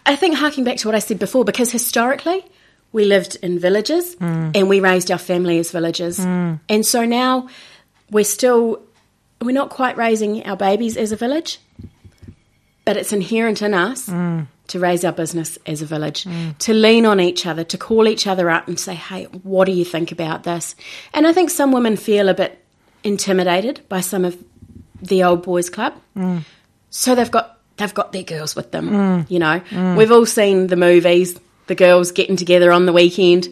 I 0.06 0.16
think 0.16 0.36
harking 0.36 0.64
back 0.64 0.78
to 0.78 0.88
what 0.88 0.96
I 0.96 1.00
said 1.00 1.20
before, 1.20 1.44
because 1.46 1.72
historically 1.72 2.44
we 2.92 3.06
lived 3.06 3.38
in 3.44 3.60
villages 3.60 4.16
and 4.20 4.68
we 4.70 4.80
raised 4.80 5.12
our 5.12 5.18
family 5.20 5.60
as 5.60 5.70
villagers. 5.72 6.18
And 6.20 6.86
so 6.86 7.06
now 7.06 7.50
we're 8.10 8.24
still, 8.24 8.82
we're 9.42 9.52
not 9.52 9.70
quite 9.70 9.98
raising 9.98 10.44
our 10.48 10.56
babies 10.58 10.98
as 10.98 11.12
a 11.12 11.16
village, 11.16 11.60
but 12.86 12.98
it's 12.98 13.14
inherent 13.14 13.62
in 13.62 13.74
us 13.76 14.10
to 14.70 14.80
raise 14.80 15.04
our 15.04 15.12
business 15.12 15.58
as 15.66 15.82
a 15.82 15.86
village, 15.86 16.24
mm. 16.24 16.58
to 16.60 16.74
lean 16.74 17.06
on 17.06 17.20
each 17.20 17.46
other, 17.46 17.64
to 17.64 17.78
call 17.78 18.08
each 18.08 18.26
other 18.26 18.50
up 18.50 18.68
and 18.68 18.80
say, 18.80 18.96
hey, 18.96 19.26
what 19.44 19.66
do 19.66 19.72
you 19.72 19.86
think 19.86 20.12
about 20.12 20.44
this? 20.44 20.76
And 21.14 21.28
I 21.28 21.34
think 21.34 21.50
some 21.50 21.72
women 21.72 21.98
feel 21.98 22.30
a 22.30 22.34
bit 22.34 22.64
intimidated 23.04 23.82
by 23.90 24.02
some 24.02 24.26
of 24.26 24.42
the 25.02 25.24
old 25.24 25.44
boys 25.44 25.70
club. 25.70 25.94
Mm. 26.16 26.44
So 26.90 27.16
they've 27.16 27.30
got 27.30 27.60
they've 27.78 27.94
got 27.94 28.12
their 28.12 28.24
girls 28.24 28.56
with 28.56 28.72
them. 28.72 28.90
Mm. 28.90 29.32
You 29.32 29.40
know, 29.40 29.96
we've 29.96 30.12
all 30.12 30.26
seen 30.26 30.68
the 30.68 30.76
movies. 30.76 31.40
The 31.68 31.76
girls 31.76 32.12
getting 32.12 32.36
together 32.36 32.72
on 32.72 32.86
the 32.86 32.94
weekend. 32.94 33.48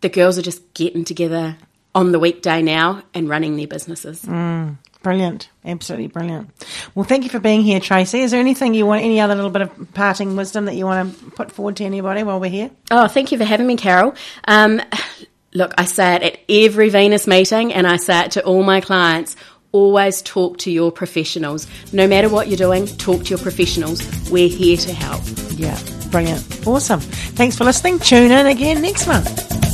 The 0.00 0.08
girls 0.08 0.38
are 0.38 0.42
just 0.42 0.74
getting 0.74 1.04
together 1.04 1.56
on 1.94 2.12
the 2.12 2.18
weekday 2.18 2.62
now 2.62 3.02
and 3.14 3.28
running 3.28 3.56
their 3.56 3.66
businesses. 3.66 4.24
Brilliant. 5.04 5.50
Absolutely 5.66 6.06
brilliant. 6.06 6.50
Well, 6.94 7.04
thank 7.04 7.24
you 7.24 7.30
for 7.30 7.38
being 7.38 7.60
here, 7.60 7.78
Tracey. 7.78 8.20
Is 8.20 8.30
there 8.30 8.40
anything 8.40 8.72
you 8.72 8.86
want, 8.86 9.04
any 9.04 9.20
other 9.20 9.34
little 9.34 9.50
bit 9.50 9.60
of 9.60 9.92
parting 9.92 10.34
wisdom 10.34 10.64
that 10.64 10.76
you 10.76 10.86
want 10.86 11.14
to 11.14 11.30
put 11.32 11.52
forward 11.52 11.76
to 11.76 11.84
anybody 11.84 12.22
while 12.22 12.40
we're 12.40 12.48
here? 12.50 12.70
Oh, 12.90 13.06
thank 13.06 13.30
you 13.30 13.36
for 13.36 13.44
having 13.44 13.66
me, 13.66 13.76
Carol. 13.76 14.14
Um, 14.48 14.80
look, 15.52 15.74
I 15.76 15.84
say 15.84 16.16
it 16.16 16.22
at 16.22 16.38
every 16.48 16.88
Venus 16.88 17.26
meeting 17.26 17.74
and 17.74 17.86
I 17.86 17.98
say 17.98 18.24
it 18.24 18.30
to 18.32 18.44
all 18.44 18.62
my 18.62 18.80
clients. 18.80 19.36
Always 19.72 20.22
talk 20.22 20.56
to 20.58 20.70
your 20.70 20.90
professionals. 20.90 21.66
No 21.92 22.08
matter 22.08 22.30
what 22.30 22.48
you're 22.48 22.56
doing, 22.56 22.86
talk 22.86 23.24
to 23.24 23.28
your 23.28 23.38
professionals. 23.38 24.00
We're 24.30 24.48
here 24.48 24.78
to 24.78 24.92
help. 24.94 25.22
Yeah, 25.50 25.78
brilliant. 26.10 26.66
Awesome. 26.66 27.00
Thanks 27.00 27.58
for 27.58 27.64
listening. 27.64 27.98
Tune 27.98 28.30
in 28.30 28.46
again 28.46 28.80
next 28.80 29.06
month. 29.06 29.73